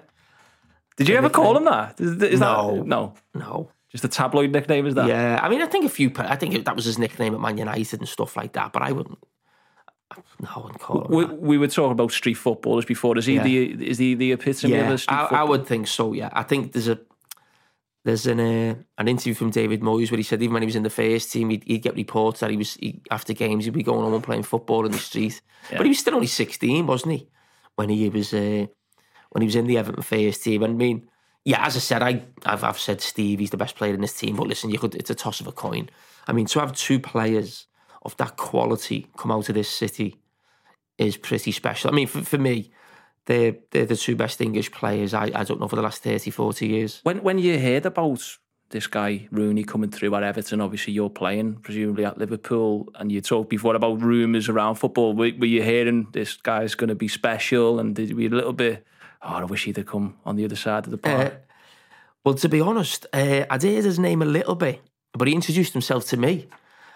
Did 0.97 1.09
you 1.09 1.15
ever 1.15 1.29
call 1.29 1.57
him 1.57 1.65
that? 1.65 1.99
Is, 1.99 2.21
is 2.21 2.39
No. 2.39 2.75
that 2.77 2.85
no? 2.87 3.13
No. 3.33 3.69
Just 3.89 4.03
a 4.03 4.07
tabloid 4.07 4.51
nickname, 4.51 4.87
is 4.87 4.95
that? 4.95 5.07
Yeah, 5.07 5.39
I 5.41 5.49
mean, 5.49 5.61
I 5.61 5.67
think 5.67 5.85
a 5.85 5.89
few. 5.89 6.11
I 6.17 6.35
think 6.35 6.65
that 6.65 6.75
was 6.75 6.85
his 6.85 6.97
nickname 6.97 7.35
at 7.35 7.39
Man 7.39 7.57
United 7.59 7.99
and 7.99 8.09
stuff 8.09 8.35
like 8.35 8.53
that. 8.53 8.73
But 8.73 8.81
I 8.81 8.91
wouldn't. 8.91 9.19
No, 10.39 10.49
I 10.55 10.59
wouldn't 10.59 10.79
call 10.79 11.05
him. 11.05 11.11
We, 11.15 11.25
that. 11.25 11.41
we 11.41 11.57
were 11.57 11.67
talking 11.67 11.91
about 11.91 12.11
street 12.11 12.35
footballers 12.35 12.85
before. 12.85 13.17
Is 13.17 13.25
he 13.25 13.35
Yeah. 13.35 13.43
the 13.43 13.87
is 13.87 13.97
he 13.99 14.15
the 14.15 14.31
epitome 14.31 14.73
of 14.73 14.85
Yeah, 14.87 14.91
a 14.93 14.97
street 14.97 15.15
I, 15.15 15.41
I 15.41 15.43
would 15.43 15.65
think 15.67 15.87
so. 15.87 16.13
Yeah, 16.13 16.29
I 16.33 16.43
think 16.43 16.71
there's 16.73 16.87
a 16.87 16.99
there's 18.03 18.25
an 18.27 18.39
uh, 18.39 18.75
an 18.97 19.07
interview 19.07 19.33
from 19.33 19.49
David 19.51 19.81
Moyes 19.81 20.11
where 20.11 20.17
he 20.17 20.23
said 20.23 20.41
even 20.41 20.53
when 20.53 20.61
he 20.63 20.67
was 20.67 20.75
in 20.75 20.83
the 20.83 20.89
first 20.89 21.31
team, 21.31 21.49
he'd, 21.51 21.63
he'd 21.65 21.81
get 21.83 21.95
reports 21.95 22.39
that 22.41 22.49
he 22.51 22.57
was 22.57 22.73
he, 22.75 23.01
after 23.11 23.33
games 23.33 23.65
he'd 23.65 23.73
be 23.73 23.83
going 23.83 24.01
home 24.03 24.13
and 24.13 24.23
playing 24.23 24.43
football 24.43 24.85
in 24.85 24.91
the 24.91 24.97
street. 24.97 25.41
But 25.71 25.83
he 25.83 25.89
was 25.89 25.99
still 25.99 26.15
only 26.15 26.27
16, 26.27 26.85
wasn't 26.85 27.13
he? 27.13 27.27
When 27.75 27.89
he 27.89 28.09
was 28.09 28.33
uh, 28.33 28.65
when 29.33 29.41
he 29.41 29.47
was 29.47 29.55
in 29.55 29.67
the 29.67 29.77
Everton 29.77 30.03
first 30.03 30.43
team. 30.43 30.63
I 30.63 30.67
mean, 30.67 31.09
yeah, 31.43 31.65
as 31.65 31.75
I 31.75 31.79
said, 31.79 32.01
I 32.01 32.23
I've, 32.45 32.63
I've 32.63 32.79
said 32.79 33.01
Steve 33.01 33.39
he's 33.39 33.49
the 33.49 33.57
best 33.57 33.75
player 33.75 33.93
in 33.93 34.01
this 34.01 34.17
team. 34.17 34.35
But 34.35 34.47
listen, 34.47 34.69
you 34.69 34.79
could 34.79 34.95
it's 34.95 35.09
a 35.09 35.15
toss 35.15 35.41
of 35.41 35.47
a 35.47 35.51
coin. 35.51 35.89
I 36.27 36.31
mean, 36.31 36.45
to 36.47 36.59
have 36.59 36.73
two 36.73 36.99
players 36.99 37.67
of 38.03 38.15
that 38.17 38.37
quality 38.37 39.07
come 39.17 39.31
out 39.31 39.49
of 39.49 39.55
this 39.55 39.69
city 39.69 40.17
is 40.97 41.17
pretty 41.17 41.51
special. 41.51 41.89
I 41.89 41.93
mean, 41.93 42.07
for, 42.07 42.21
for 42.21 42.37
me, 42.37 42.71
they're, 43.25 43.55
they're 43.71 43.85
the 43.85 43.95
two 43.95 44.15
best 44.15 44.41
English 44.41 44.71
players, 44.71 45.13
I, 45.13 45.31
I 45.33 45.43
don't 45.43 45.59
know, 45.59 45.67
for 45.67 45.75
the 45.75 45.81
last 45.81 46.03
30, 46.03 46.29
40 46.29 46.67
years. 46.67 46.99
When 47.03 47.23
when 47.23 47.39
you 47.39 47.59
heard 47.59 47.85
about 47.85 48.37
this 48.69 48.87
guy 48.87 49.27
Rooney 49.31 49.63
coming 49.63 49.91
through 49.91 50.15
at 50.15 50.23
Everton, 50.23 50.61
obviously 50.61 50.93
you're 50.93 51.09
playing 51.09 51.55
presumably 51.55 52.05
at 52.05 52.17
Liverpool, 52.17 52.89
and 52.95 53.11
you 53.11 53.21
talked 53.21 53.49
before 53.49 53.75
about 53.75 54.01
rumours 54.01 54.49
around 54.49 54.75
football. 54.75 55.13
Were, 55.13 55.31
were 55.37 55.45
you 55.45 55.61
hearing 55.61 56.07
this 56.11 56.35
guy's 56.35 56.75
going 56.75 56.89
to 56.89 56.95
be 56.95 57.07
special, 57.07 57.79
and 57.79 57.95
did 57.95 58.13
we 58.13 58.27
a 58.27 58.29
little 58.29 58.53
bit? 58.53 58.85
Oh, 59.23 59.35
I 59.35 59.43
wish 59.45 59.63
he'd 59.65 59.77
have 59.77 59.85
come 59.85 60.17
on 60.25 60.35
the 60.35 60.45
other 60.45 60.55
side 60.55 60.85
of 60.85 60.91
the 60.91 60.97
Uh, 61.09 61.15
park. 61.17 61.41
well, 62.25 62.35
to 62.35 62.49
be 62.49 62.59
honest, 62.61 63.05
uh, 63.13 63.45
I'd 63.49 63.63
heard 63.63 63.85
his 63.85 63.97
name 63.99 64.21
a 64.21 64.25
little 64.25 64.55
bit, 64.55 64.81
but 65.13 65.27
he 65.27 65.33
introduced 65.33 65.73
himself 65.73 66.05
to 66.09 66.17
me. 66.17 66.47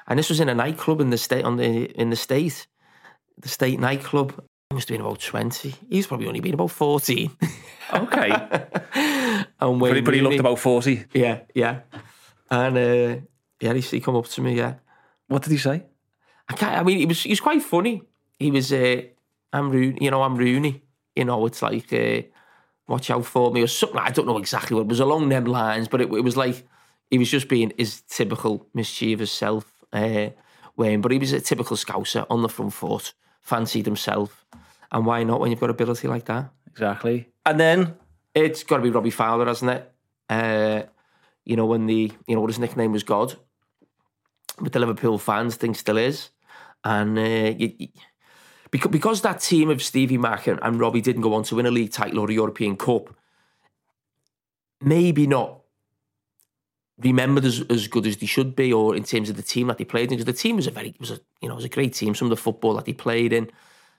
And 0.07 0.17
this 0.19 0.29
was 0.29 0.39
in 0.39 0.49
a 0.49 0.55
nightclub 0.55 1.01
in 1.01 1.09
the 1.09 1.17
state 1.17 1.43
on 1.45 1.57
the 1.57 1.85
in 1.99 2.09
the 2.09 2.15
state, 2.15 2.67
the 3.37 3.49
state 3.49 3.79
nightclub. 3.79 4.33
He 4.69 4.73
must 4.75 4.89
have 4.89 4.97
been 4.97 5.05
about 5.05 5.19
twenty. 5.21 5.75
He's 5.89 6.07
probably 6.07 6.27
only 6.27 6.39
been 6.41 6.53
about 6.53 6.71
fourteen. 6.71 7.31
okay, 7.93 8.29
and 8.93 9.45
but, 9.59 9.71
Wayne 9.79 9.95
he, 9.95 10.01
but 10.01 10.13
he 10.13 10.21
looked 10.21 10.39
about 10.39 10.59
forty. 10.59 11.05
yeah, 11.13 11.39
yeah. 11.53 11.81
And 12.49 12.77
uh, 12.77 13.21
yeah, 13.59 13.73
he, 13.73 13.81
he 13.81 13.99
come 13.99 14.15
up 14.15 14.27
to 14.27 14.41
me. 14.41 14.53
Yeah, 14.55 14.75
What 15.27 15.43
did 15.43 15.51
he 15.51 15.57
say? 15.57 15.83
I 16.49 16.53
can't. 16.53 16.77
I 16.77 16.83
mean, 16.83 16.97
he 16.99 17.05
was 17.05 17.23
he 17.23 17.29
was 17.31 17.41
quite 17.41 17.61
funny. 17.61 18.01
He 18.39 18.51
was, 18.51 18.71
uh, 18.71 19.01
I'm 19.51 19.69
Rooney. 19.71 19.97
You 20.01 20.11
know, 20.11 20.21
I'm 20.21 20.37
Rooney. 20.37 20.83
You 21.17 21.25
know, 21.25 21.45
it's 21.47 21.61
like, 21.61 21.91
uh, 21.91 22.21
watch 22.87 23.09
out 23.09 23.25
for 23.25 23.51
me 23.51 23.61
or 23.63 23.67
something. 23.67 23.99
I 23.99 24.11
don't 24.11 24.27
know 24.27 24.37
exactly 24.37 24.75
what 24.75 24.81
it 24.83 24.87
was 24.87 24.99
along 25.01 25.29
them 25.29 25.45
lines, 25.45 25.87
but 25.87 25.99
it, 26.01 26.11
it 26.13 26.23
was 26.23 26.37
like 26.37 26.65
he 27.11 27.17
was 27.17 27.29
just 27.29 27.47
being 27.49 27.73
his 27.77 28.01
typical 28.01 28.67
mischievous 28.73 29.31
self, 29.31 29.65
uh, 29.91 30.29
Wayne. 30.75 31.01
But 31.01 31.11
he 31.11 31.17
was 31.17 31.33
a 31.33 31.41
typical 31.41 31.75
scouser 31.77 32.25
on 32.29 32.41
the 32.43 32.49
front 32.49 32.73
foot, 32.73 33.13
fancied 33.41 33.85
himself, 33.85 34.45
and 34.91 35.05
why 35.05 35.23
not 35.23 35.39
when 35.39 35.49
you've 35.51 35.59
got 35.59 35.69
ability 35.69 36.07
like 36.07 36.25
that? 36.25 36.51
Exactly. 36.71 37.27
And 37.45 37.59
then 37.59 37.95
It's 38.35 38.63
got 38.63 38.77
to 38.77 38.83
be 38.83 38.91
Robbie 38.91 39.09
Fowler, 39.09 39.47
hasn't 39.47 39.71
it? 39.71 39.91
Uh, 40.29 40.83
you 41.43 41.55
know, 41.55 41.65
when 41.65 41.87
the 41.87 42.11
you 42.27 42.35
know 42.35 42.41
what 42.41 42.51
his 42.51 42.59
nickname 42.59 42.91
was 42.91 43.03
God, 43.03 43.35
with 44.61 44.73
the 44.73 44.79
Liverpool 44.79 45.17
fans, 45.17 45.55
think 45.55 45.75
still 45.75 45.97
is, 45.97 46.29
and 46.83 47.17
uh, 47.17 47.55
you- 47.57 47.87
because 48.71 48.91
because 48.91 49.21
that 49.21 49.41
team 49.41 49.69
of 49.69 49.81
Stevie 49.81 50.17
Mack 50.17 50.47
and, 50.47 50.59
and 50.61 50.79
Robbie 50.79 51.01
didn't 51.01 51.21
go 51.21 51.33
on 51.33 51.43
to 51.43 51.55
win 51.55 51.65
a 51.65 51.71
league 51.71 51.91
title 51.91 52.19
or 52.19 52.29
a 52.29 52.33
European 52.33 52.75
Cup, 52.77 53.15
maybe 54.81 55.27
not 55.27 55.61
remembered 56.99 57.45
as, 57.45 57.61
as 57.69 57.87
good 57.87 58.07
as 58.07 58.17
they 58.17 58.25
should 58.25 58.55
be, 58.55 58.73
or 58.73 58.95
in 58.95 59.03
terms 59.03 59.29
of 59.29 59.35
the 59.35 59.43
team 59.43 59.67
that 59.67 59.77
they 59.77 59.85
played 59.85 60.11
in. 60.11 60.17
Because 60.17 60.25
the 60.25 60.33
team 60.33 60.55
was 60.55 60.67
a 60.67 60.71
very 60.71 60.95
was 60.99 61.11
a 61.11 61.19
you 61.41 61.49
know 61.49 61.55
was 61.55 61.65
a 61.65 61.69
great 61.69 61.93
team. 61.93 62.15
Some 62.15 62.27
of 62.27 62.31
the 62.31 62.41
football 62.41 62.75
that 62.75 62.85
they 62.85 62.93
played 62.93 63.33
in. 63.33 63.49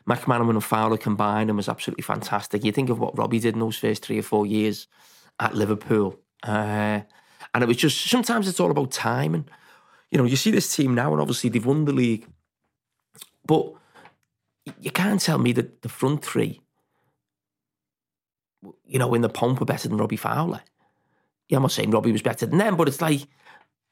McManaman 0.08 0.50
and 0.50 0.64
Fowler 0.64 0.96
combined 0.96 1.50
and 1.50 1.56
was 1.58 1.68
absolutely 1.68 2.02
fantastic. 2.02 2.64
You 2.64 2.72
think 2.72 2.88
of 2.88 2.98
what 2.98 3.18
Robbie 3.18 3.40
did 3.40 3.52
in 3.52 3.60
those 3.60 3.76
first 3.76 4.02
three 4.02 4.18
or 4.18 4.22
four 4.22 4.46
years 4.46 4.86
at 5.38 5.54
Liverpool. 5.54 6.18
Uh, 6.42 7.00
and 7.54 7.62
it 7.62 7.66
was 7.66 7.76
just, 7.76 8.08
sometimes 8.08 8.48
it's 8.48 8.58
all 8.58 8.70
about 8.70 8.90
time. 8.90 9.34
And, 9.34 9.50
you 10.10 10.16
know, 10.16 10.24
you 10.24 10.36
see 10.36 10.50
this 10.50 10.74
team 10.74 10.94
now, 10.94 11.12
and 11.12 11.20
obviously 11.20 11.50
they've 11.50 11.64
won 11.64 11.84
the 11.84 11.92
league. 11.92 12.26
But 13.46 13.74
you 14.80 14.90
can't 14.90 15.20
tell 15.20 15.38
me 15.38 15.52
that 15.52 15.82
the 15.82 15.88
front 15.88 16.24
three, 16.24 16.60
you 18.84 18.98
know, 18.98 19.14
in 19.14 19.22
the 19.22 19.28
pomp 19.28 19.60
were 19.60 19.66
better 19.66 19.88
than 19.88 19.98
Robbie 19.98 20.16
Fowler. 20.16 20.62
Yeah, 21.48 21.56
I'm 21.56 21.62
not 21.62 21.72
saying 21.72 21.90
Robbie 21.90 22.12
was 22.12 22.22
better 22.22 22.46
than 22.46 22.58
them, 22.58 22.76
but 22.76 22.88
it's 22.88 23.00
like, 23.00 23.22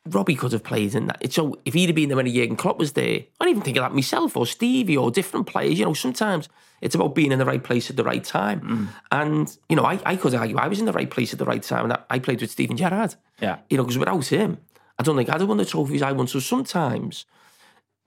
Robbie 0.09 0.37
could 0.37 0.53
have 0.53 0.63
played 0.63 0.95
in 0.95 1.07
that. 1.09 1.33
So 1.33 1.61
if 1.65 1.75
he'd 1.75 1.89
have 1.89 1.97
been 1.97 2.09
there 2.09 2.17
when 2.17 2.33
Jurgen 2.33 2.55
Klopp 2.55 2.79
was 2.79 2.93
there, 2.93 3.25
I 3.41 3.45
don't 3.45 3.49
even 3.49 3.63
think 3.63 3.77
of 3.77 3.83
that 3.83 3.93
myself 3.93 4.37
or 4.37 4.47
Stevie 4.47 4.97
or 4.97 5.11
different 5.11 5.47
players. 5.47 5.79
You 5.79 5.85
know, 5.85 5.95
sometimes 5.95 6.49
it's 6.81 6.95
about 6.95 7.17
being 7.17 7.33
in 7.33 7.41
the 7.41 7.45
right 7.45 7.63
place 7.63 7.91
at 7.91 7.97
the 7.97 8.05
right 8.05 8.23
time. 8.23 8.61
Mm. 8.61 8.89
And, 9.11 9.59
you 9.69 9.75
know, 9.75 9.85
I, 9.85 9.99
I 10.07 10.15
could 10.15 10.33
argue 10.35 10.59
I 10.59 10.69
was 10.69 10.79
in 10.79 10.85
the 10.85 10.93
right 10.93 11.11
place 11.11 11.33
at 11.33 11.41
the 11.41 11.45
right 11.45 11.63
time 11.63 11.85
and 11.85 11.93
I, 11.93 12.03
I 12.09 12.19
played 12.21 12.41
with 12.41 12.53
Steven 12.53 12.77
Gerrard. 12.77 13.17
Yeah. 13.41 13.59
You 13.69 13.79
know, 13.79 13.83
because 13.83 13.99
without 13.99 14.27
him, 14.27 14.59
I 14.97 15.03
don't 15.03 15.17
think 15.17 15.29
I'd 15.29 15.41
have 15.41 15.49
won 15.49 15.59
the 15.59 15.65
trophies 15.65 16.03
I 16.03 16.13
won. 16.13 16.29
So 16.29 16.39
sometimes, 16.39 17.27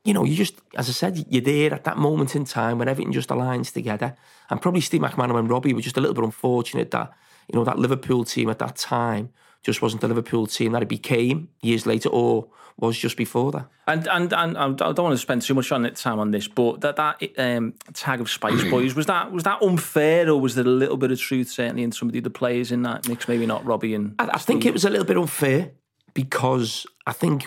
you 0.04 0.14
know, 0.14 0.24
you 0.24 0.36
just, 0.36 0.56
as 0.76 0.90
I 0.90 0.94
said, 0.94 1.26
you're 1.30 1.42
there 1.42 1.74
at 1.74 1.84
that 1.84 1.98
moment 1.98 2.36
in 2.36 2.46
time 2.46 2.80
when 2.80 2.88
everything 2.88 3.12
just 3.12 3.30
aligns 3.30 3.74
together. 3.74 4.16
And 4.50 4.62
probably 4.62 4.82
Steve 4.82 5.02
McManaman 5.02 5.40
and 5.40 5.50
Robbie 5.50 5.74
were 5.74 5.82
just 5.82 5.98
a 5.98 6.02
little 6.02 6.16
bit 6.16 6.24
unfortunate 6.24 6.92
that, 6.92 7.12
you 7.52 7.60
know, 7.60 7.66
that 7.66 7.78
Liverpool 7.78 8.24
team 8.24 8.50
at 8.50 8.60
that 8.60 8.78
time 8.78 9.30
just 9.62 9.82
wasn't 9.82 10.02
the 10.02 10.08
Liverpool 10.08 10.48
team 10.48 10.72
that 10.72 10.82
it 10.82 10.88
became 10.88 11.50
years 11.62 11.86
later 11.86 12.10
or 12.10 12.48
was 12.78 12.98
just 12.98 13.18
before 13.18 13.52
that. 13.52 13.68
And 13.88 14.08
and 14.08 14.32
and 14.34 14.58
I 14.58 14.72
don't 14.72 15.00
want 15.00 15.14
to 15.14 15.18
spend 15.18 15.42
too 15.42 15.54
much 15.54 15.72
on 15.72 15.86
it 15.86 15.98
time 15.98 16.18
on 16.18 16.32
this, 16.32 16.48
but 16.48 16.80
that 16.82 16.96
that 16.96 17.22
um, 17.38 17.74
tag 17.94 18.22
of 18.22 18.30
Spice 18.30 18.64
Boys 18.70 18.96
was 18.96 19.06
that 19.08 19.32
was 19.32 19.44
that 19.44 19.62
unfair, 19.62 20.30
or 20.30 20.40
was 20.40 20.56
there 20.56 20.66
a 20.66 20.70
little 20.70 20.96
bit 20.98 21.12
of 21.12 21.20
truth 21.20 21.50
certainly 21.50 21.84
in 21.84 21.92
some 21.92 22.08
of 22.08 22.14
the 22.14 22.20
other 22.20 22.30
players 22.30 22.72
in 22.72 22.84
that 22.84 23.08
mix? 23.08 23.28
Maybe 23.28 23.46
not 23.46 23.66
Robbie 23.66 23.94
and 23.94 24.16
I, 24.20 24.30
I 24.34 24.38
think 24.38 24.66
it 24.66 24.72
was 24.72 24.86
a 24.86 24.90
little 24.90 25.06
bit 25.06 25.18
unfair 25.18 25.72
because 26.14 26.88
I 27.06 27.12
think 27.12 27.46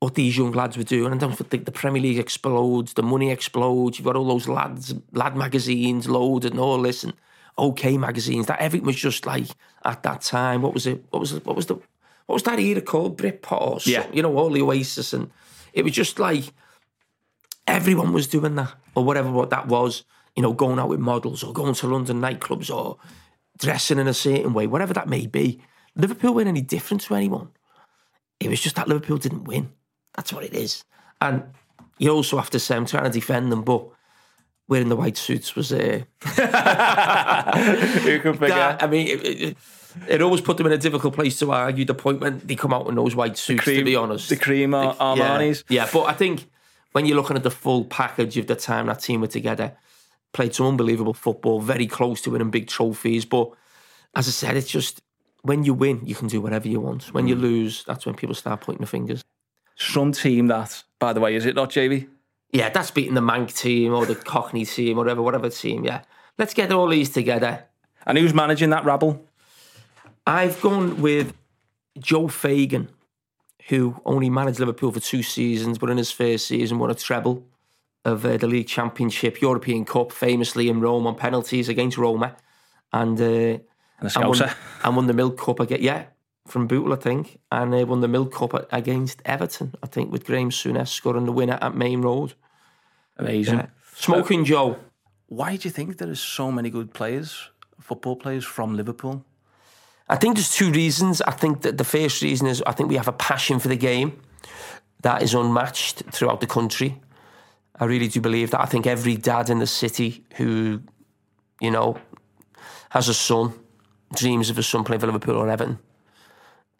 what 0.00 0.14
these 0.14 0.36
young 0.38 0.52
lads 0.52 0.76
were 0.76 0.84
doing, 0.84 1.06
and 1.12 1.14
I 1.22 1.26
don't 1.26 1.34
think 1.36 1.64
the 1.64 1.72
Premier 1.72 2.00
League 2.00 2.18
explodes, 2.18 2.92
the 2.92 3.02
money 3.02 3.30
explodes. 3.32 3.98
You've 3.98 4.06
got 4.06 4.14
all 4.16 4.28
those 4.28 4.46
lads, 4.48 4.94
lad 5.12 5.36
magazines 5.36 6.08
loaded 6.08 6.52
and 6.52 6.60
all 6.60 6.80
this, 6.80 7.02
and 7.02 7.14
OK 7.56 7.98
magazines. 7.98 8.46
That 8.46 8.60
everything 8.60 8.86
was 8.86 8.96
just 8.96 9.26
like 9.26 9.46
at 9.84 10.02
that 10.04 10.20
time. 10.20 10.62
What 10.62 10.74
was 10.74 10.86
it? 10.86 11.04
What 11.10 11.20
was 11.20 11.32
it? 11.32 11.44
What 11.44 11.56
was 11.56 11.66
the? 11.66 11.74
What 12.26 12.34
was 12.34 12.42
that 12.44 12.60
era 12.60 12.80
called? 12.80 13.18
Britpop 13.18 13.60
or 13.60 13.78
Yeah. 13.86 14.06
you 14.12 14.22
know, 14.22 14.36
all 14.36 14.50
the 14.50 14.62
Oasis, 14.62 15.12
and 15.12 15.30
it 15.72 15.82
was 15.82 15.92
just 15.92 16.18
like 16.18 16.44
everyone 17.66 18.12
was 18.12 18.26
doing 18.26 18.54
that 18.56 18.74
or 18.94 19.04
whatever 19.04 19.30
what 19.30 19.50
that 19.50 19.66
was. 19.66 20.04
You 20.36 20.42
know, 20.42 20.52
going 20.52 20.78
out 20.78 20.88
with 20.90 21.00
models 21.00 21.42
or 21.42 21.52
going 21.52 21.74
to 21.74 21.86
London 21.88 22.20
nightclubs 22.20 22.72
or 22.72 22.98
dressing 23.58 23.98
in 23.98 24.06
a 24.06 24.14
certain 24.14 24.52
way, 24.52 24.68
whatever 24.68 24.94
that 24.94 25.08
may 25.08 25.26
be. 25.26 25.60
Liverpool 25.96 26.32
weren't 26.34 26.46
any 26.46 26.60
different 26.60 27.00
to 27.02 27.16
anyone. 27.16 27.48
It 28.38 28.48
was 28.48 28.60
just 28.60 28.76
that 28.76 28.86
Liverpool 28.86 29.16
didn't 29.16 29.44
win. 29.44 29.72
That's 30.18 30.32
what 30.32 30.42
it 30.42 30.52
is. 30.52 30.82
And 31.20 31.44
you 31.98 32.10
also 32.10 32.38
have 32.38 32.50
to 32.50 32.58
say, 32.58 32.74
I'm 32.74 32.86
trying 32.86 33.04
to 33.04 33.10
defend 33.10 33.52
them, 33.52 33.62
but 33.62 33.86
wearing 34.66 34.88
the 34.88 34.96
white 34.96 35.16
suits 35.16 35.54
was 35.54 35.72
uh, 35.72 36.02
who 36.24 38.18
can 38.18 38.36
that, 38.40 38.82
I 38.82 38.88
mean, 38.88 39.06
it, 39.06 39.24
it, 39.24 39.56
it 40.08 40.20
always 40.20 40.40
put 40.40 40.56
them 40.56 40.66
in 40.66 40.72
a 40.72 40.76
difficult 40.78 41.14
place 41.14 41.38
to 41.38 41.52
argue 41.52 41.84
the 41.84 41.94
point 41.94 42.18
when 42.20 42.40
they 42.40 42.56
come 42.56 42.74
out 42.74 42.88
in 42.88 42.96
those 42.96 43.14
white 43.14 43.38
suits. 43.38 43.64
to 43.64 43.84
be 43.84 43.94
honest, 43.94 44.28
the 44.28 44.36
cream 44.36 44.74
Ar- 44.74 44.96
yeah, 45.16 45.38
Armani's. 45.38 45.62
Yeah, 45.68 45.88
but 45.92 46.02
I 46.06 46.14
think 46.14 46.50
when 46.90 47.06
you're 47.06 47.16
looking 47.16 47.36
at 47.36 47.44
the 47.44 47.50
full 47.52 47.84
package 47.84 48.36
of 48.38 48.48
the 48.48 48.56
time 48.56 48.86
that 48.86 48.98
team 48.98 49.20
were 49.20 49.28
together, 49.28 49.76
played 50.32 50.52
some 50.52 50.66
unbelievable 50.66 51.14
football, 51.14 51.60
very 51.60 51.86
close 51.86 52.22
to 52.22 52.32
winning 52.32 52.50
big 52.50 52.66
trophies. 52.66 53.24
But 53.24 53.52
as 54.16 54.26
I 54.26 54.32
said, 54.32 54.56
it's 54.56 54.68
just 54.68 55.00
when 55.42 55.62
you 55.62 55.74
win, 55.74 56.00
you 56.04 56.16
can 56.16 56.26
do 56.26 56.40
whatever 56.40 56.66
you 56.66 56.80
want. 56.80 57.14
When 57.14 57.28
you 57.28 57.36
lose, 57.36 57.84
that's 57.84 58.04
when 58.04 58.16
people 58.16 58.34
start 58.34 58.62
pointing 58.62 58.80
the 58.80 58.88
fingers. 58.88 59.22
Some 59.78 60.12
team 60.12 60.48
that, 60.48 60.82
by 60.98 61.12
the 61.12 61.20
way, 61.20 61.34
is 61.34 61.46
it 61.46 61.54
not, 61.54 61.70
JB? 61.70 62.08
Yeah, 62.50 62.68
that's 62.70 62.90
beating 62.90 63.14
the 63.14 63.20
Mank 63.20 63.56
team 63.56 63.94
or 63.94 64.06
the 64.06 64.14
Cockney 64.14 64.64
team, 64.64 64.96
whatever, 64.96 65.22
whatever 65.22 65.48
team. 65.48 65.84
Yeah, 65.84 66.02
let's 66.36 66.52
get 66.52 66.72
all 66.72 66.88
these 66.88 67.10
together. 67.10 67.64
And 68.06 68.18
who's 68.18 68.34
managing 68.34 68.70
that 68.70 68.84
rabble? 68.84 69.24
I've 70.26 70.60
gone 70.60 71.00
with 71.00 71.34
Joe 71.98 72.28
Fagan, 72.28 72.88
who 73.68 74.00
only 74.04 74.30
managed 74.30 74.58
Liverpool 74.58 74.92
for 74.92 75.00
two 75.00 75.22
seasons, 75.22 75.78
but 75.78 75.90
in 75.90 75.96
his 75.96 76.10
first 76.10 76.46
season 76.46 76.78
won 76.78 76.90
a 76.90 76.94
treble 76.94 77.44
of 78.04 78.24
uh, 78.24 78.36
the 78.36 78.46
league 78.46 78.68
championship, 78.68 79.40
European 79.40 79.84
Cup, 79.84 80.12
famously 80.12 80.68
in 80.68 80.80
Rome 80.80 81.06
on 81.06 81.14
penalties 81.14 81.68
against 81.68 81.98
Roma, 81.98 82.36
and 82.92 83.20
uh, 83.20 83.58
And 84.00 84.16
and 84.16 84.28
won, 84.28 84.50
and 84.84 84.96
won 84.96 85.06
the 85.06 85.12
Milk 85.12 85.38
Cup 85.38 85.60
again. 85.60 85.80
Yeah, 85.82 86.04
from 86.48 86.66
Bootle, 86.66 86.92
I 86.92 86.96
think, 86.96 87.38
and 87.50 87.72
they 87.72 87.84
won 87.84 88.00
the 88.00 88.08
Milk 88.08 88.32
Cup 88.34 88.68
against 88.72 89.22
Everton, 89.24 89.74
I 89.82 89.86
think, 89.86 90.10
with 90.10 90.24
Graham 90.24 90.50
Souness 90.50 90.88
scoring 90.88 91.24
the 91.24 91.32
winner 91.32 91.58
at 91.60 91.74
Maine 91.74 92.02
Road. 92.02 92.34
Amazing. 93.16 93.68
Smoking 93.94 94.44
Joe. 94.44 94.76
Why 95.26 95.56
do 95.56 95.68
you 95.68 95.72
think 95.72 95.98
there 95.98 96.10
are 96.10 96.14
so 96.14 96.50
many 96.50 96.70
good 96.70 96.94
players, 96.94 97.50
football 97.80 98.16
players 98.16 98.44
from 98.44 98.76
Liverpool? 98.76 99.24
I 100.08 100.16
think 100.16 100.36
there's 100.36 100.54
two 100.54 100.70
reasons. 100.70 101.20
I 101.22 101.32
think 101.32 101.62
that 101.62 101.76
the 101.76 101.84
first 101.84 102.22
reason 102.22 102.46
is 102.46 102.62
I 102.66 102.72
think 102.72 102.88
we 102.88 102.96
have 102.96 103.08
a 103.08 103.12
passion 103.12 103.58
for 103.58 103.68
the 103.68 103.76
game 103.76 104.20
that 105.02 105.22
is 105.22 105.34
unmatched 105.34 106.04
throughout 106.10 106.40
the 106.40 106.46
country. 106.46 107.00
I 107.78 107.84
really 107.84 108.08
do 108.08 108.20
believe 108.20 108.50
that. 108.52 108.60
I 108.60 108.64
think 108.64 108.86
every 108.86 109.16
dad 109.16 109.50
in 109.50 109.58
the 109.58 109.66
city 109.66 110.24
who, 110.36 110.80
you 111.60 111.70
know, 111.70 111.98
has 112.90 113.08
a 113.08 113.14
son, 113.14 113.52
dreams 114.14 114.50
of 114.50 114.58
a 114.58 114.62
son 114.62 114.84
playing 114.84 115.00
for 115.00 115.06
Liverpool 115.06 115.36
or 115.36 115.48
Everton. 115.48 115.78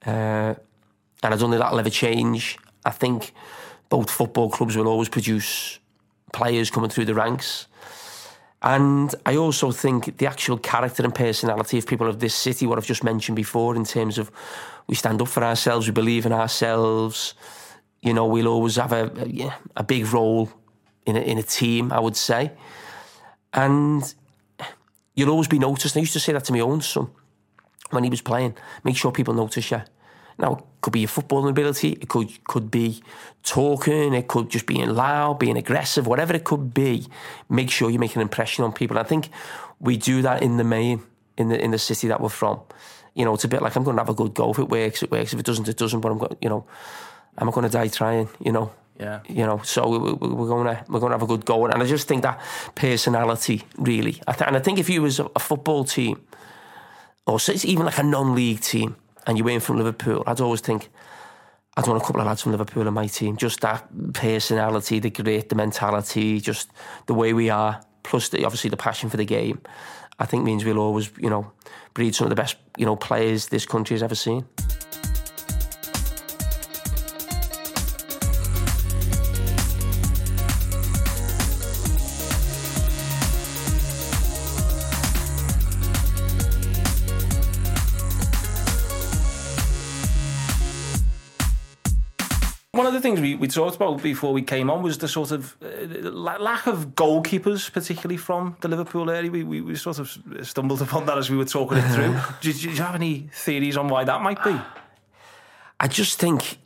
Uh, 0.05 0.55
and 1.23 1.35
I 1.35 1.37
don't 1.37 1.51
think 1.51 1.61
that'll 1.61 1.79
ever 1.79 1.91
change. 1.91 2.59
I 2.85 2.91
think 2.91 3.33
both 3.89 4.11
football 4.11 4.51
clubs 4.51 4.77
will 4.77 4.89
always 4.89 5.09
produce 5.09 5.79
players 6.33 6.71
coming 6.71 6.91
through 6.91 7.07
the 7.07 7.15
ranks. 7.15 7.67
And 8.61 9.15
I 9.25 9.37
also 9.37 9.71
think 9.71 10.19
the 10.19 10.27
actual 10.27 10.59
character 10.59 11.05
and 11.05 11.15
personality 11.15 11.79
of 11.79 11.87
people 11.87 12.09
of 12.09 12.19
this 12.19 12.35
city, 12.35 12.67
what 12.67 12.79
I've 12.79 12.87
just 12.87 13.05
mentioned 13.05 13.37
before, 13.37 13.77
in 13.77 13.85
terms 13.85 14.19
of 14.19 14.31
we 14.89 14.95
stand 14.95 15.23
up 15.23 15.29
for 15.29 15.45
ourselves, 15.45 15.87
we 15.87 15.93
believe 15.93 16.27
in 16.27 16.33
ourselves. 16.33 17.35
You 18.03 18.15
know, 18.15 18.27
we'll 18.27 18.49
always 18.49 18.77
have 18.77 18.93
a, 18.93 19.13
a, 19.17 19.29
yeah, 19.29 19.55
a 19.77 19.85
big 19.85 20.13
role 20.13 20.51
in 21.07 21.17
a, 21.17 21.21
in 21.21 21.39
a 21.39 21.43
team, 21.43 21.93
I 21.93 22.01
would 22.01 22.17
say. 22.17 22.53
And 23.53 24.03
you'll 25.15 25.31
always 25.31 25.49
be 25.49 25.59
noticed. 25.59 25.97
I 25.97 26.01
used 26.01 26.13
to 26.15 26.21
say 26.21 26.33
that 26.33 26.45
to 26.45 26.53
my 26.53 26.61
own 26.61 26.81
son 26.81 27.11
when 27.91 28.05
he 28.05 28.11
was 28.11 28.21
playing. 28.23 28.55
Make 28.85 28.97
sure 28.97 29.13
people 29.13 29.35
notice 29.35 29.71
you. 29.71 29.83
Now, 30.41 30.53
it 30.55 30.65
could 30.83 30.93
be 30.93 31.01
your 31.01 31.09
footballing 31.09 31.51
ability, 31.51 31.93
it 32.01 32.09
could 32.09 32.29
could 32.45 32.71
be 32.71 33.03
talking, 33.43 34.15
it 34.15 34.29
could 34.29 34.49
just 34.51 34.67
being 34.67 34.89
loud, 34.95 35.39
being 35.41 35.57
aggressive, 35.57 36.07
whatever 36.07 36.35
it 36.37 36.45
could 36.45 36.73
be. 36.73 37.07
Make 37.49 37.71
sure 37.71 37.91
you 37.91 37.99
make 37.99 38.15
an 38.15 38.23
impression 38.23 38.65
on 38.65 38.73
people. 38.73 38.99
I 38.99 39.03
think 39.03 39.31
we 39.81 39.97
do 39.97 40.23
that 40.23 40.43
in 40.43 40.57
the 40.57 40.65
main, 40.65 41.03
in 41.37 41.49
the 41.49 41.61
in 41.65 41.71
the 41.73 41.79
city 41.79 42.07
that 42.09 42.21
we're 42.21 42.29
from. 42.29 42.61
You 43.15 43.25
know, 43.25 43.35
it's 43.35 43.45
a 43.45 43.49
bit 43.49 43.63
like 43.63 43.75
I'm 43.75 43.83
going 43.83 43.97
to 43.97 44.01
have 44.03 44.09
a 44.11 44.15
good 44.15 44.35
go. 44.35 44.51
If 44.53 44.59
it 44.61 44.69
works, 44.69 45.03
it 45.03 45.11
works. 45.11 45.33
If 45.33 45.41
it 45.41 45.47
doesn't, 45.47 45.69
it 45.69 45.77
doesn't. 45.77 46.01
But 46.01 46.13
I'm 46.13 46.19
going, 46.19 46.37
you 46.41 46.49
know, 46.49 46.65
I'm 47.37 47.47
not 47.47 47.55
going 47.55 47.67
to 47.69 47.73
die 47.79 47.89
trying. 47.89 48.29
You 48.39 48.53
know, 48.53 48.71
Yeah. 49.01 49.21
you 49.29 49.45
know. 49.45 49.59
So 49.65 49.89
we- 49.89 49.99
we- 49.99 50.35
we're 50.39 50.47
going 50.49 50.67
to 50.67 50.85
we're 50.89 51.01
going 51.01 51.11
to 51.11 51.17
have 51.19 51.23
a 51.23 51.27
good 51.35 51.45
go, 51.45 51.65
and 51.65 51.83
I 51.83 51.87
just 51.87 52.07
think 52.07 52.23
that 52.23 52.39
personality 52.77 53.65
really. 53.77 54.21
I 54.29 54.33
th- 54.35 54.47
and 54.47 54.57
I 54.57 54.61
think 54.61 54.79
if 54.79 54.89
you 54.89 55.03
was 55.03 55.19
a 55.21 55.41
football 55.41 55.85
team, 55.85 56.21
or 57.29 57.39
so 57.39 57.53
it's 57.53 57.65
even 57.65 57.87
like 57.87 57.99
a 57.99 58.03
non-league 58.03 58.61
team, 58.61 58.97
and 59.27 59.39
you 59.39 59.45
weren't 59.45 59.63
from 59.63 59.77
Liverpool, 59.77 60.25
I'd 60.27 60.41
always 60.41 60.61
think. 60.61 60.89
I'd 61.77 61.87
want 61.87 62.03
a 62.03 62.05
couple 62.05 62.21
of 62.21 62.27
lads 62.27 62.43
from 62.43 62.51
Liverpool 62.51 62.89
in 62.89 62.95
my 62.95 63.07
team. 63.07 63.37
Just 63.37 63.61
that 63.61 63.87
personality, 64.13 64.99
the 64.99 65.11
grit, 65.11 65.49
the 65.49 65.55
mentality, 65.55 66.41
just 66.41 66.71
the 67.07 67.15
way 67.15 67.33
we 67.33 67.51
are, 67.51 67.81
plus 68.03 68.31
the, 68.31 68.45
obviously 68.45 68.69
the 68.69 68.77
passion 68.77 69.09
for 69.09 69.17
the 69.17 69.25
game. 69.25 69.61
I 70.19 70.27
think 70.27 70.43
means 70.43 70.65
we'll 70.65 70.81
always, 70.81 71.13
you 71.19 71.31
know, 71.31 71.53
breed 71.95 72.17
some 72.17 72.25
of 72.25 72.31
the 72.31 72.35
best, 72.35 72.57
you 72.77 72.85
know, 72.85 72.97
players 72.97 73.47
this 73.47 73.65
country 73.65 73.95
has 73.95 74.03
ever 74.03 74.17
seen. 74.17 74.45
The 92.99 93.09
things 93.09 93.21
we, 93.21 93.35
we 93.35 93.49
talked 93.49 93.77
about 93.77 94.03
before 94.03 94.33
we 94.33 94.43
came 94.43 94.71
on 94.71 94.83
was 94.83 94.99
the 94.99 95.09
sort 95.09 95.31
of 95.31 95.57
uh, 95.63 96.11
lack 96.11 96.67
of 96.67 96.95
goalkeepers, 96.95 97.73
particularly 97.73 98.17
from 98.17 98.57
the 98.61 98.69
Liverpool 98.69 99.09
area. 99.11 99.31
We, 99.31 99.45
we, 99.45 99.61
we 99.61 99.77
sort 99.77 99.99
of 99.99 100.17
stumbled 100.43 100.83
upon 100.83 101.07
that 101.07 101.17
as 101.19 101.31
we 101.31 101.37
were 101.37 101.45
talking 101.45 101.79
it 101.79 101.89
through. 101.91 102.17
do, 102.41 102.53
do 102.53 102.71
you 102.71 102.77
have 102.77 102.95
any 102.95 103.29
theories 103.33 103.77
on 103.77 103.89
why 103.89 104.05
that 104.05 104.21
might 104.21 104.43
be? 104.43 104.57
I 105.81 105.87
just 105.89 106.19
think, 106.19 106.59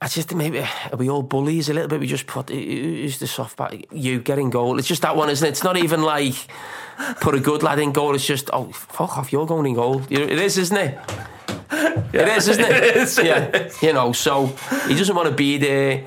I 0.00 0.08
just 0.08 0.28
think 0.28 0.38
maybe 0.38 0.60
are 0.60 0.96
we 0.96 1.08
all 1.08 1.22
bullies 1.22 1.68
a 1.68 1.74
little 1.74 1.88
bit? 1.88 2.00
We 2.00 2.06
just 2.08 2.26
put 2.26 2.50
who- 2.50 2.56
who's 2.56 3.18
the 3.18 3.26
soft 3.26 3.56
back? 3.56 3.74
You 3.92 4.20
getting 4.20 4.50
goal. 4.50 4.78
It's 4.78 4.88
just 4.88 5.02
that 5.02 5.14
one, 5.16 5.30
isn't 5.30 5.46
it? 5.46 5.50
It's 5.50 5.62
not 5.64 5.76
even 5.76 6.02
like 6.02 6.34
put 7.20 7.34
a 7.34 7.40
good 7.40 7.62
lad 7.62 7.78
in 7.78 7.92
goal. 7.92 8.14
It's 8.14 8.26
just 8.26 8.50
oh 8.52 8.72
fuck 8.72 9.16
off, 9.16 9.32
you're 9.32 9.46
going 9.46 9.66
in 9.66 9.74
goal. 9.74 10.02
It 10.10 10.38
is, 10.38 10.58
isn't 10.58 10.76
it? 10.76 10.98
It 12.12 12.28
is, 12.28 12.48
isn't 12.48 12.64
it? 12.64 12.70
It 12.84 12.96
is. 12.96 13.18
Yeah, 13.18 13.70
you 13.80 13.92
know. 13.92 14.12
So 14.12 14.46
he 14.86 14.94
doesn't 14.94 15.16
want 15.16 15.28
to 15.28 15.34
be 15.34 15.58
there. 15.58 16.04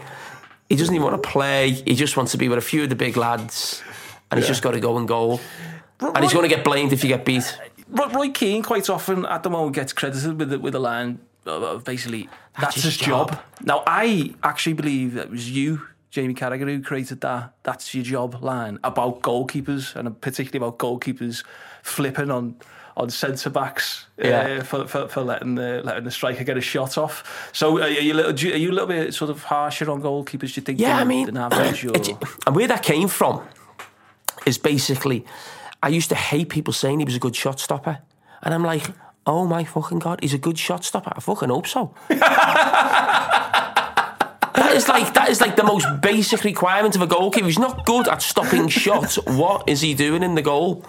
He 0.70 0.76
doesn't 0.76 0.94
even 0.94 1.06
want 1.06 1.22
to 1.22 1.30
play. 1.30 1.72
He 1.72 1.96
just 1.96 2.16
wants 2.16 2.32
to 2.34 2.38
be 2.38 2.48
with 2.50 2.58
a 2.58 2.62
few 2.62 2.84
of 2.84 2.90
the 2.90 2.96
big 2.96 3.18
lads, 3.18 3.82
and 4.30 4.40
he's 4.40 4.48
just 4.48 4.62
got 4.62 4.72
to 4.72 4.80
go 4.80 4.98
and 4.98 5.08
goal. 5.08 5.40
And 6.00 6.24
he's 6.24 6.34
going 6.34 6.48
to 6.48 6.54
get 6.56 6.64
blamed 6.64 6.94
if 6.94 7.04
you 7.04 7.10
get 7.10 7.26
beat. 7.26 7.58
Roy, 7.90 8.30
Keane 8.30 8.64
quite 8.64 8.90
often 8.90 9.26
at 9.26 9.44
the 9.44 9.50
moment 9.50 9.76
gets 9.76 9.94
credited 9.94 10.40
with 10.40 10.50
the, 10.50 10.60
with 10.60 10.74
the 10.74 10.80
line 10.80 11.20
uh, 11.46 11.78
basically 11.78 12.30
that's, 12.60 12.76
his 12.76 12.86
his 12.86 12.98
job. 12.98 13.32
job. 13.32 13.42
Now 13.64 13.84
I 13.86 14.34
actually 14.44 14.74
believe 14.74 15.14
that 15.14 15.26
it 15.26 15.32
was 15.32 15.50
you, 15.50 15.88
Jamie 16.10 16.34
Carragher, 16.34 16.68
who 16.68 16.82
created 16.82 17.22
that. 17.22 17.54
That's 17.64 17.94
your 17.94 18.04
job 18.04 18.42
line 18.42 18.80
about 18.84 19.22
goalkeepers 19.22 19.96
and 19.96 20.20
particularly 20.22 20.66
about 20.66 20.80
goalkeepers 20.80 21.44
flipping 21.84 22.32
on. 22.32 22.56
On 22.98 23.10
centre 23.10 23.50
backs, 23.50 24.06
Yeah. 24.18 24.60
uh, 24.60 24.64
for, 24.64 24.88
for 24.88 25.10
for 25.10 25.22
letting 25.22 25.56
the 25.56 25.82
letting 25.84 26.06
the 26.06 26.12
striker 26.12 26.46
get 26.46 26.56
a 26.58 26.62
shot 26.62 26.98
off. 26.98 27.50
So 27.52 27.82
are 27.82 27.90
you 27.90 28.14
a 28.14 28.16
little, 28.16 28.32
are 28.32 28.58
you 28.58 28.72
a 28.72 28.72
little 28.72 28.88
bit 28.88 29.14
sort 29.14 29.30
of 29.30 29.44
harsher 29.44 29.92
on 29.92 30.02
goalkeepers? 30.02 30.54
Do 30.54 30.62
you 30.62 30.66
think? 30.66 30.80
Yeah, 30.80 30.94
than, 30.94 31.02
I 31.02 31.04
mean, 31.04 31.26
than 31.26 31.36
average. 31.38 31.84
Or? 31.90 31.94
and 32.48 32.56
where 32.56 32.68
that 32.68 32.84
came 32.84 33.10
from 33.10 33.42
is 34.46 34.58
basically, 34.58 35.26
I 35.84 35.90
used 35.90 36.08
to 36.10 36.16
hate 36.16 36.48
people 36.48 36.72
saying 36.74 37.00
he 37.00 37.06
was 37.06 37.16
a 37.16 37.20
good 37.20 37.36
shot 37.36 37.60
stopper, 37.60 38.00
and 38.42 38.54
I'm 38.54 38.64
like, 38.64 38.90
oh 39.26 39.46
my 39.46 39.66
fucking 39.66 40.00
god, 40.00 40.20
he's 40.22 40.34
a 40.34 40.38
good 40.38 40.58
shot 40.58 40.86
stopper. 40.86 41.12
I 41.14 41.20
fucking 41.20 41.50
hope 41.50 41.68
so. 41.68 41.94
that 44.56 44.72
is 44.74 44.88
like 44.88 45.14
that 45.14 45.30
is 45.30 45.42
like 45.42 45.56
the 45.58 45.64
most 45.64 45.86
basic 46.02 46.44
requirement 46.44 46.96
of 46.96 47.02
a 47.02 47.08
goalkeeper. 47.08 47.48
He's 47.48 47.60
not 47.60 47.86
good 47.86 48.08
at 48.08 48.22
stopping 48.22 48.70
shots, 48.70 49.18
what 49.26 49.68
is 49.68 49.82
he 49.82 49.94
doing 49.94 50.24
in 50.24 50.36
the 50.36 50.42
goal? 50.42 50.86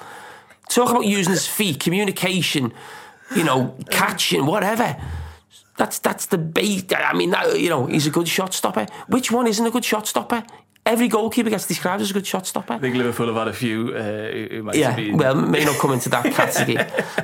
Talk 0.69 0.91
about 0.91 1.07
using 1.07 1.33
his 1.33 1.47
feet, 1.47 1.81
communication, 1.81 2.73
you 3.35 3.45
know, 3.45 3.77
catching, 3.91 4.47
whatever. 4.47 4.97
That's 5.77 5.99
that's 5.99 6.27
the 6.27 6.39
base. 6.39 6.85
I 6.97 7.13
mean, 7.15 7.31
that, 7.31 7.61
you 7.61 7.69
know, 7.69 7.87
he's 7.87 8.07
a 8.07 8.11
good 8.11 8.29
shot 8.29 8.53
stopper. 8.55 8.87
Which 9.09 9.31
one 9.31 9.47
isn't 9.47 9.65
a 9.67 9.71
good 9.71 9.85
shot 9.85 10.07
stopper? 10.07 10.43
Every 10.85 11.09
goalkeeper 11.09 11.51
gets 11.51 11.67
described 11.67 12.01
as 12.03 12.11
a 12.11 12.15
good 12.15 12.27
shot 12.27 12.47
stopper. 12.47 12.75
I 12.75 12.79
think 12.79 12.95
Liverpool 12.97 13.27
have 13.27 13.37
had 13.37 13.49
a 13.49 13.53
few 13.53 13.93
uh, 13.95 14.03
who- 14.03 14.63
might 14.63 14.77
have 14.77 14.83
Yeah, 14.83 14.97
been. 14.97 15.17
well, 15.17 15.35
may 15.35 15.65
not 15.65 15.77
come 15.79 15.93
into 15.93 16.09
that 16.11 16.25
category. 16.33 16.77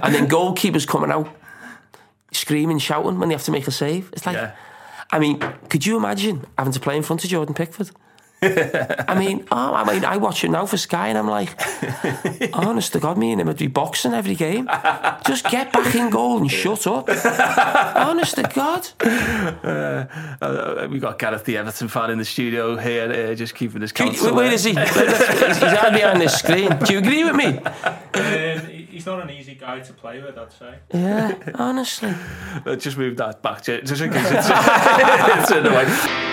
and 0.02 0.14
then 0.14 0.28
goalkeepers 0.28 0.86
coming 0.86 1.10
out 1.12 1.28
screaming, 2.32 2.78
shouting 2.78 3.18
when 3.18 3.28
they 3.28 3.34
have 3.34 3.44
to 3.44 3.50
make 3.52 3.66
a 3.68 3.70
save. 3.70 4.10
It's 4.12 4.26
like, 4.26 4.36
Yeah. 4.36 4.52
I 5.12 5.18
mean, 5.18 5.38
could 5.68 5.84
you 5.86 5.96
imagine 5.96 6.44
having 6.56 6.72
to 6.72 6.80
play 6.80 6.96
in 6.96 7.02
front 7.02 7.22
of 7.22 7.30
Jordan 7.30 7.54
Pickford? 7.54 7.90
I 8.42 9.14
mean, 9.18 9.46
oh, 9.52 9.74
I 9.74 9.92
mean, 9.92 10.04
I 10.04 10.16
watch 10.16 10.42
it 10.44 10.50
now 10.50 10.66
for 10.66 10.76
Sky, 10.76 11.08
and 11.08 11.16
I'm 11.18 11.28
like, 11.28 11.50
honest 12.52 12.92
to 12.92 13.00
God, 13.00 13.16
me 13.16 13.32
and 13.32 13.40
him 13.40 13.46
would 13.46 13.56
be 13.56 13.68
boxing 13.68 14.14
every 14.14 14.34
game. 14.34 14.68
Just 15.26 15.48
get 15.50 15.72
back 15.72 15.94
in 15.94 16.10
goal 16.10 16.38
and 16.38 16.50
shut 16.50 16.86
up. 16.86 17.08
honest 17.08 18.36
to 18.36 18.42
God. 18.54 18.88
Uh, 20.42 20.88
we've 20.90 21.00
got 21.00 21.18
Gareth 21.18 21.44
the 21.44 21.56
Everton 21.56 21.88
fan 21.88 22.10
in 22.10 22.18
the 22.18 22.24
studio 22.24 22.76
here, 22.76 23.30
uh, 23.30 23.34
just 23.34 23.54
keeping 23.54 23.80
his 23.80 23.92
Wait, 23.92 24.06
counsel. 24.08 24.34
where 24.34 24.52
is 24.52 24.64
he? 24.64 24.72
He's 24.74 24.88
he's 24.94 25.58
hard 25.58 25.94
behind 25.94 26.20
this 26.20 26.38
screen. 26.38 26.76
Do 26.78 26.92
you 26.92 26.98
agree 26.98 27.24
with 27.24 27.36
me? 27.36 27.58
Um, 28.14 28.66
he's 28.66 29.06
not 29.06 29.22
an 29.22 29.30
easy 29.30 29.54
guy 29.54 29.80
to 29.80 29.92
play 29.92 30.20
with, 30.20 30.36
I'd 30.36 30.52
say. 30.52 30.74
Yeah, 30.92 31.38
honestly. 31.54 32.14
Uh, 32.66 32.76
just 32.76 32.98
move 32.98 33.16
that 33.16 33.40
back, 33.42 33.62
just 33.64 34.02
in 34.02 34.12
case 34.12 34.26
it's, 34.30 34.48
it's 34.50 35.50
annoying. 35.50 36.31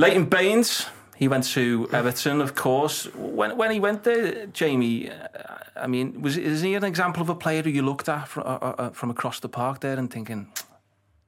Leighton 0.00 0.24
Baines, 0.24 0.86
he 1.16 1.28
went 1.28 1.44
to 1.52 1.86
Everton, 1.92 2.40
of 2.40 2.54
course. 2.54 3.04
When 3.14 3.58
when 3.58 3.70
he 3.70 3.78
went 3.78 4.04
there, 4.04 4.46
Jamie, 4.46 5.10
uh, 5.10 5.36
I 5.76 5.86
mean, 5.86 6.22
was 6.22 6.38
is 6.38 6.62
he 6.62 6.74
an 6.74 6.84
example 6.84 7.20
of 7.20 7.28
a 7.28 7.34
player 7.34 7.62
who 7.62 7.68
you 7.68 7.82
looked 7.82 8.08
at 8.08 8.26
from, 8.26 8.44
uh, 8.44 8.46
uh, 8.46 8.90
from 8.90 9.10
across 9.10 9.40
the 9.40 9.48
park 9.50 9.80
there 9.80 9.98
and 9.98 10.10
thinking 10.10 10.48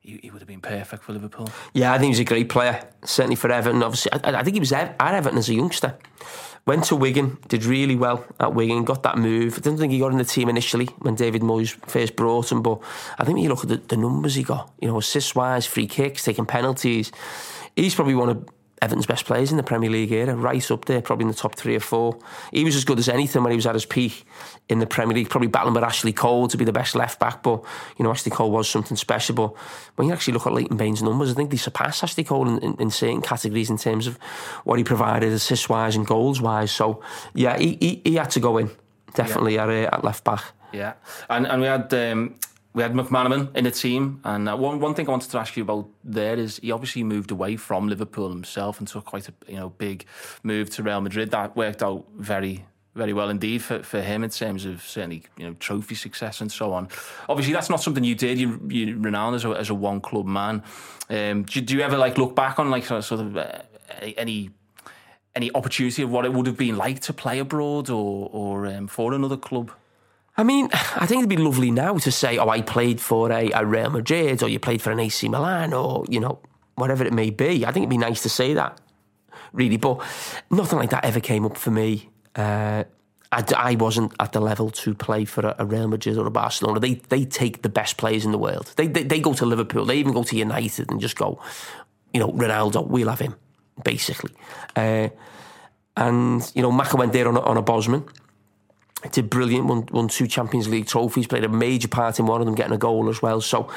he, 0.00 0.30
would 0.30 0.40
have 0.40 0.48
been 0.48 0.62
perfect 0.62 1.04
for 1.04 1.12
Liverpool? 1.12 1.50
Yeah, 1.74 1.92
I 1.92 1.98
think 1.98 2.08
he's 2.08 2.20
a 2.20 2.24
great 2.24 2.48
player. 2.48 2.82
Certainly 3.04 3.36
for 3.36 3.52
Everton. 3.52 3.82
Obviously, 3.82 4.10
I, 4.12 4.40
I 4.40 4.42
think 4.42 4.54
he 4.54 4.60
was 4.60 4.72
at 4.72 4.96
Everton 4.98 5.38
as 5.38 5.50
a 5.50 5.54
youngster. 5.54 5.94
Went 6.64 6.84
to 6.84 6.96
Wigan, 6.96 7.38
did 7.48 7.64
really 7.64 7.96
well 7.96 8.24
at 8.40 8.54
Wigan, 8.54 8.84
got 8.84 9.02
that 9.02 9.18
move. 9.18 9.54
I 9.54 9.60
didn't 9.60 9.78
think 9.80 9.92
he 9.92 9.98
got 9.98 10.12
in 10.12 10.18
the 10.18 10.24
team 10.24 10.48
initially 10.48 10.86
when 11.00 11.16
David 11.16 11.42
Moyes 11.42 11.74
first 11.90 12.16
brought 12.16 12.50
him, 12.52 12.62
but 12.62 12.80
I 13.18 13.24
think 13.24 13.34
when 13.34 13.42
you 13.42 13.50
look 13.50 13.64
at 13.64 13.68
the, 13.68 13.76
the 13.76 13.96
numbers 13.96 14.36
he 14.36 14.44
got, 14.44 14.72
you 14.80 14.88
know, 14.88 14.98
assist 14.98 15.34
wise, 15.34 15.66
free 15.66 15.88
kicks, 15.88 16.24
taking 16.24 16.46
penalties, 16.46 17.10
he's 17.74 17.94
probably 17.94 18.14
one 18.14 18.28
of 18.28 18.48
Everton's 18.82 19.06
best 19.06 19.26
players 19.26 19.52
in 19.52 19.56
the 19.56 19.62
Premier 19.62 19.88
League 19.88 20.10
era, 20.10 20.34
right 20.34 20.70
up 20.70 20.86
there, 20.86 21.00
probably 21.00 21.22
in 21.22 21.28
the 21.28 21.36
top 21.36 21.54
three 21.54 21.76
or 21.76 21.80
four. 21.80 22.18
He 22.50 22.64
was 22.64 22.74
as 22.74 22.84
good 22.84 22.98
as 22.98 23.08
anything 23.08 23.44
when 23.44 23.52
he 23.52 23.56
was 23.56 23.66
at 23.66 23.74
his 23.74 23.86
peak 23.86 24.26
in 24.68 24.80
the 24.80 24.86
Premier 24.86 25.14
League, 25.14 25.30
probably 25.30 25.46
battling 25.46 25.74
with 25.74 25.84
Ashley 25.84 26.12
Cole 26.12 26.48
to 26.48 26.56
be 26.56 26.64
the 26.64 26.72
best 26.72 26.96
left 26.96 27.20
back. 27.20 27.44
But, 27.44 27.62
you 27.96 28.02
know, 28.02 28.10
Ashley 28.10 28.32
Cole 28.32 28.50
was 28.50 28.68
something 28.68 28.96
special. 28.96 29.36
But 29.36 29.54
when 29.94 30.08
you 30.08 30.12
actually 30.12 30.34
look 30.34 30.48
at 30.48 30.52
Leighton 30.52 30.76
Baines' 30.76 31.00
numbers, 31.00 31.30
I 31.30 31.34
think 31.34 31.50
they 31.50 31.56
surpassed 31.58 32.02
Ashley 32.02 32.24
Cole 32.24 32.48
in, 32.48 32.58
in, 32.58 32.74
in 32.80 32.90
certain 32.90 33.22
categories 33.22 33.70
in 33.70 33.78
terms 33.78 34.08
of 34.08 34.18
what 34.64 34.78
he 34.78 34.84
provided 34.84 35.32
assist 35.32 35.68
wise 35.68 35.94
and 35.94 36.04
goals 36.04 36.40
wise. 36.40 36.72
So, 36.72 37.02
yeah, 37.34 37.56
he, 37.56 37.78
he, 37.80 38.02
he 38.04 38.14
had 38.16 38.30
to 38.32 38.40
go 38.40 38.58
in, 38.58 38.68
definitely, 39.14 39.60
at, 39.60 39.68
uh, 39.68 39.90
at 39.92 40.02
left 40.02 40.24
back. 40.24 40.42
Yeah, 40.72 40.94
and 41.28 41.46
and 41.46 41.60
we 41.60 41.68
had 41.68 41.92
um, 41.92 42.34
we 42.74 42.82
had 42.82 42.94
McManaman 42.94 43.54
in 43.54 43.64
the 43.64 43.70
team, 43.70 44.20
and 44.24 44.48
uh, 44.48 44.56
one 44.56 44.80
one 44.80 44.94
thing 44.94 45.06
I 45.06 45.10
wanted 45.10 45.30
to 45.30 45.38
ask 45.38 45.56
you 45.56 45.62
about 45.62 45.88
there 46.04 46.38
is 46.38 46.58
he 46.58 46.72
obviously 46.72 47.04
moved 47.04 47.30
away 47.30 47.56
from 47.56 47.88
Liverpool 47.88 48.30
himself 48.30 48.78
and 48.78 48.88
took 48.88 49.04
quite 49.04 49.28
a 49.28 49.34
you 49.46 49.56
know 49.56 49.70
big 49.70 50.06
move 50.42 50.70
to 50.70 50.82
Real 50.82 51.00
Madrid. 51.00 51.30
That 51.30 51.54
worked 51.54 51.82
out 51.82 52.06
very 52.16 52.64
very 52.94 53.12
well 53.12 53.30
indeed 53.30 53.62
for, 53.62 53.82
for 53.82 54.00
him 54.00 54.22
in 54.22 54.30
terms 54.30 54.64
of 54.64 54.82
certainly 54.82 55.22
you 55.36 55.46
know 55.46 55.54
trophy 55.60 55.94
success 55.94 56.40
and 56.40 56.50
so 56.50 56.72
on. 56.72 56.88
Obviously, 57.28 57.52
that's 57.52 57.70
not 57.70 57.82
something 57.82 58.04
you 58.04 58.14
did. 58.14 58.38
You 58.38 58.60
you 58.68 58.98
renowned 58.98 59.34
as 59.34 59.44
a 59.44 59.50
as 59.50 59.70
a 59.70 59.74
one 59.74 60.00
club 60.00 60.26
man. 60.26 60.62
Um, 61.10 61.42
do, 61.42 61.60
do 61.60 61.76
you 61.76 61.82
ever 61.82 61.98
like 61.98 62.16
look 62.16 62.34
back 62.34 62.58
on 62.58 62.70
like 62.70 62.84
sort 62.84 63.12
of, 63.12 63.36
uh, 63.36 63.60
any 64.00 64.50
any 65.34 65.50
opportunity 65.54 66.02
of 66.02 66.10
what 66.10 66.24
it 66.24 66.32
would 66.32 66.46
have 66.46 66.56
been 66.56 66.76
like 66.76 67.00
to 67.00 67.12
play 67.12 67.38
abroad 67.38 67.90
or 67.90 68.30
or 68.32 68.66
um, 68.66 68.86
for 68.86 69.12
another 69.12 69.36
club? 69.36 69.72
I 70.36 70.44
mean, 70.44 70.68
I 70.72 71.06
think 71.06 71.18
it'd 71.18 71.28
be 71.28 71.36
lovely 71.36 71.70
now 71.70 71.98
to 71.98 72.10
say, 72.10 72.38
oh, 72.38 72.48
I 72.48 72.62
played 72.62 73.00
for 73.00 73.30
a, 73.30 73.50
a 73.50 73.66
Real 73.66 73.90
Madrid 73.90 74.42
or 74.42 74.48
you 74.48 74.58
played 74.58 74.80
for 74.80 74.90
an 74.90 74.98
AC 74.98 75.28
Milan 75.28 75.74
or, 75.74 76.04
you 76.08 76.20
know, 76.20 76.40
whatever 76.74 77.04
it 77.04 77.12
may 77.12 77.30
be. 77.30 77.66
I 77.66 77.72
think 77.72 77.84
it'd 77.84 77.90
be 77.90 77.98
nice 77.98 78.22
to 78.22 78.30
say 78.30 78.54
that, 78.54 78.80
really. 79.52 79.76
But 79.76 80.02
nothing 80.50 80.78
like 80.78 80.90
that 80.90 81.04
ever 81.04 81.20
came 81.20 81.44
up 81.44 81.58
for 81.58 81.70
me. 81.70 82.08
Uh, 82.34 82.84
I, 83.30 83.44
I 83.56 83.74
wasn't 83.74 84.14
at 84.20 84.32
the 84.32 84.40
level 84.40 84.70
to 84.70 84.94
play 84.94 85.26
for 85.26 85.46
a, 85.46 85.56
a 85.58 85.66
Real 85.66 85.88
Madrid 85.88 86.16
or 86.16 86.26
a 86.26 86.30
Barcelona. 86.30 86.80
They 86.80 86.94
they 86.94 87.24
take 87.24 87.62
the 87.62 87.68
best 87.68 87.96
players 87.98 88.24
in 88.24 88.32
the 88.32 88.38
world. 88.38 88.72
They, 88.76 88.86
they 88.86 89.02
they 89.02 89.20
go 89.20 89.34
to 89.34 89.46
Liverpool. 89.46 89.84
They 89.86 89.96
even 89.96 90.12
go 90.12 90.22
to 90.22 90.36
United 90.36 90.90
and 90.90 91.00
just 91.00 91.16
go, 91.16 91.40
you 92.12 92.20
know, 92.20 92.30
Ronaldo, 92.30 92.86
we'll 92.86 93.08
have 93.08 93.20
him, 93.20 93.34
basically. 93.84 94.32
Uh, 94.76 95.08
and 95.96 96.50
you 96.54 96.62
know, 96.62 96.70
Macca 96.70 96.98
went 96.98 97.12
there 97.12 97.28
on 97.28 97.36
a, 97.36 97.40
on 97.40 97.56
a 97.56 97.62
Bosman 97.62 98.04
did 99.10 99.28
brilliant, 99.28 99.66
won, 99.66 99.88
won 99.90 100.08
two 100.08 100.26
Champions 100.26 100.68
League 100.68 100.86
trophies, 100.86 101.26
played 101.26 101.44
a 101.44 101.48
major 101.48 101.88
part 101.88 102.18
in 102.20 102.26
one 102.26 102.40
of 102.40 102.46
them, 102.46 102.54
getting 102.54 102.72
a 102.72 102.78
goal 102.78 103.08
as 103.08 103.20
well. 103.20 103.40
So 103.40 103.68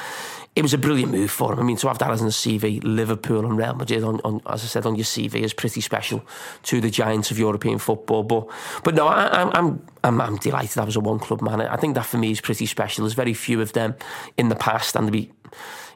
it 0.56 0.62
was 0.62 0.72
a 0.72 0.78
brilliant 0.78 1.12
move 1.12 1.30
for 1.30 1.52
him. 1.52 1.58
I 1.58 1.62
mean, 1.62 1.76
to 1.76 1.88
have 1.88 1.98
that 1.98 2.10
as 2.10 2.22
a 2.22 2.26
CV, 2.26 2.80
Liverpool 2.82 3.44
and 3.44 3.58
Real 3.58 3.74
Madrid, 3.74 4.02
on, 4.02 4.20
on, 4.24 4.40
as 4.46 4.62
I 4.62 4.66
said, 4.66 4.86
on 4.86 4.96
your 4.96 5.04
CV 5.04 5.42
is 5.42 5.52
pretty 5.52 5.82
special 5.82 6.22
to 6.64 6.80
the 6.80 6.90
giants 6.90 7.30
of 7.30 7.38
European 7.38 7.78
football. 7.78 8.22
But 8.22 8.48
but 8.82 8.94
no, 8.94 9.06
I, 9.06 9.42
I'm, 9.42 9.50
I'm 9.54 9.86
I'm 10.02 10.20
I'm 10.20 10.36
delighted 10.36 10.78
I 10.78 10.84
was 10.84 10.96
a 10.96 11.00
one 11.00 11.18
club 11.18 11.42
man. 11.42 11.60
I 11.60 11.76
think 11.76 11.94
that 11.94 12.06
for 12.06 12.16
me 12.16 12.30
is 12.30 12.40
pretty 12.40 12.64
special. 12.64 13.04
There's 13.04 13.12
very 13.12 13.34
few 13.34 13.60
of 13.60 13.74
them 13.74 13.96
in 14.38 14.48
the 14.48 14.56
past, 14.56 14.96
and 14.96 15.06
there'll 15.06 15.12
be 15.12 15.30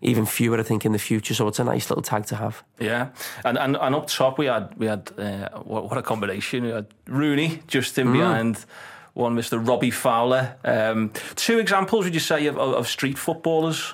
even 0.03 0.27
fewer, 0.27 0.59
I 0.59 0.63
think, 0.63 0.85
in 0.85 0.93
the 0.93 0.99
future. 0.99 1.33
So 1.33 1.49
it's 1.49 1.59
a 1.59 1.65
nice 1.65 1.89
little 1.89 2.03
tag 2.03 2.27
to 2.27 2.37
have. 2.37 2.63
Yeah, 2.79 3.09
and 3.47 3.57
and, 3.57 3.79
and 3.79 3.95
up 3.95 4.09
top 4.09 4.37
we 4.37 4.45
had 4.45 4.75
we 4.77 4.87
had 4.87 5.11
uh, 5.19 5.49
what, 5.61 5.85
what 5.85 5.97
a 5.97 6.03
combination. 6.03 6.65
We 6.65 6.71
had 6.71 6.87
Rooney 7.07 7.63
just 7.67 7.97
in 7.97 8.13
behind 8.13 8.67
one, 9.15 9.35
Mister 9.35 9.59
Robbie 9.59 9.91
Fowler. 9.91 10.57
Um, 10.65 11.13
two 11.37 11.59
examples, 11.59 12.05
would 12.05 12.15
you 12.15 12.21
say, 12.21 12.47
of, 12.47 12.57
of, 12.59 12.89
street 12.89 13.19
footballers? 13.19 13.93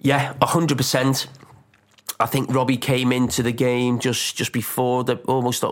Yeah, 0.00 0.34
hundred 0.42 0.76
percent. 0.76 1.26
I 2.18 2.26
think 2.26 2.54
Robbie 2.54 2.76
came 2.76 3.12
into 3.12 3.42
the 3.42 3.52
game 3.52 3.98
just 3.98 4.36
just 4.36 4.52
before 4.52 5.04
the 5.04 5.16
almost 5.26 5.64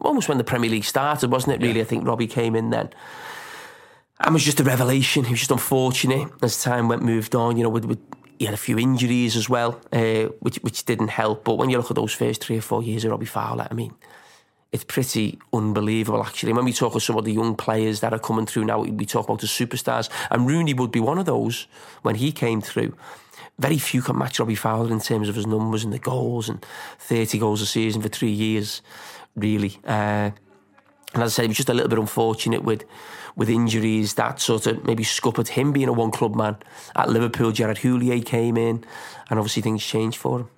almost 0.00 0.28
when 0.28 0.38
the 0.38 0.44
Premier 0.44 0.70
League 0.70 0.84
started, 0.84 1.30
wasn't 1.30 1.54
it? 1.54 1.66
Really, 1.66 1.80
I 1.80 1.84
think 1.84 2.06
Robbie 2.06 2.26
came 2.26 2.56
in 2.56 2.70
then. 2.70 2.90
And 4.20 4.32
was 4.32 4.44
just 4.44 4.60
a 4.60 4.64
revelation. 4.64 5.24
He 5.24 5.32
was 5.32 5.40
just 5.40 5.50
unfortunate 5.50 6.30
as 6.40 6.62
time 6.62 6.88
went 6.88 7.02
moved 7.02 7.34
on. 7.34 7.56
You 7.56 7.64
know, 7.64 7.68
with, 7.68 7.84
with 7.84 7.98
he 8.38 8.44
had 8.44 8.54
a 8.54 8.58
few 8.58 8.78
injuries 8.78 9.36
as 9.36 9.48
well, 9.48 9.80
uh, 9.92 10.24
which 10.40 10.56
which 10.58 10.84
didn't 10.84 11.08
help. 11.08 11.44
But 11.44 11.54
when 11.54 11.70
you 11.70 11.76
look 11.78 11.90
at 11.90 11.96
those 11.96 12.12
first 12.12 12.42
three 12.44 12.58
or 12.58 12.62
four 12.62 12.82
years 12.82 13.04
of 13.04 13.10
Robbie 13.10 13.26
Fowler, 13.26 13.66
I 13.70 13.74
mean, 13.74 13.94
it's 14.74 14.82
pretty 14.82 15.38
unbelievable 15.52 16.24
actually. 16.24 16.52
When 16.52 16.64
we 16.64 16.72
talk 16.72 16.96
of 16.96 17.02
some 17.02 17.16
of 17.16 17.24
the 17.24 17.32
young 17.32 17.54
players 17.54 18.00
that 18.00 18.12
are 18.12 18.18
coming 18.18 18.44
through 18.44 18.64
now, 18.64 18.80
we 18.82 19.06
talk 19.06 19.26
about 19.26 19.40
the 19.40 19.46
superstars, 19.46 20.10
and 20.32 20.48
Rooney 20.48 20.74
would 20.74 20.90
be 20.90 20.98
one 20.98 21.16
of 21.16 21.26
those 21.26 21.68
when 22.02 22.16
he 22.16 22.32
came 22.32 22.60
through. 22.60 22.92
Very 23.56 23.78
few 23.78 24.02
can 24.02 24.18
match 24.18 24.40
Robbie 24.40 24.56
Fowler 24.56 24.90
in 24.90 24.98
terms 24.98 25.28
of 25.28 25.36
his 25.36 25.46
numbers 25.46 25.84
and 25.84 25.92
the 25.92 26.00
goals 26.00 26.48
and 26.48 26.66
30 26.98 27.38
goals 27.38 27.62
a 27.62 27.66
season 27.66 28.02
for 28.02 28.08
three 28.08 28.32
years, 28.32 28.82
really. 29.36 29.78
Uh, 29.86 30.32
and 31.14 31.22
as 31.22 31.32
I 31.32 31.34
said, 31.34 31.42
he 31.42 31.48
was 31.48 31.58
just 31.58 31.68
a 31.68 31.74
little 31.74 31.88
bit 31.88 32.00
unfortunate 32.00 32.64
with 32.64 32.84
with 33.36 33.48
injuries 33.48 34.14
that 34.14 34.40
sort 34.40 34.66
of 34.66 34.84
maybe 34.84 35.04
scuppered 35.04 35.48
him 35.48 35.72
being 35.72 35.88
a 35.88 35.92
one 35.92 36.10
club 36.10 36.34
man. 36.34 36.56
At 36.96 37.10
Liverpool, 37.10 37.52
Gerard 37.52 37.78
Houllier 37.78 38.24
came 38.26 38.56
in, 38.56 38.84
and 39.30 39.38
obviously 39.38 39.62
things 39.62 39.84
changed 39.84 40.16
for 40.18 40.40
him. 40.40 40.48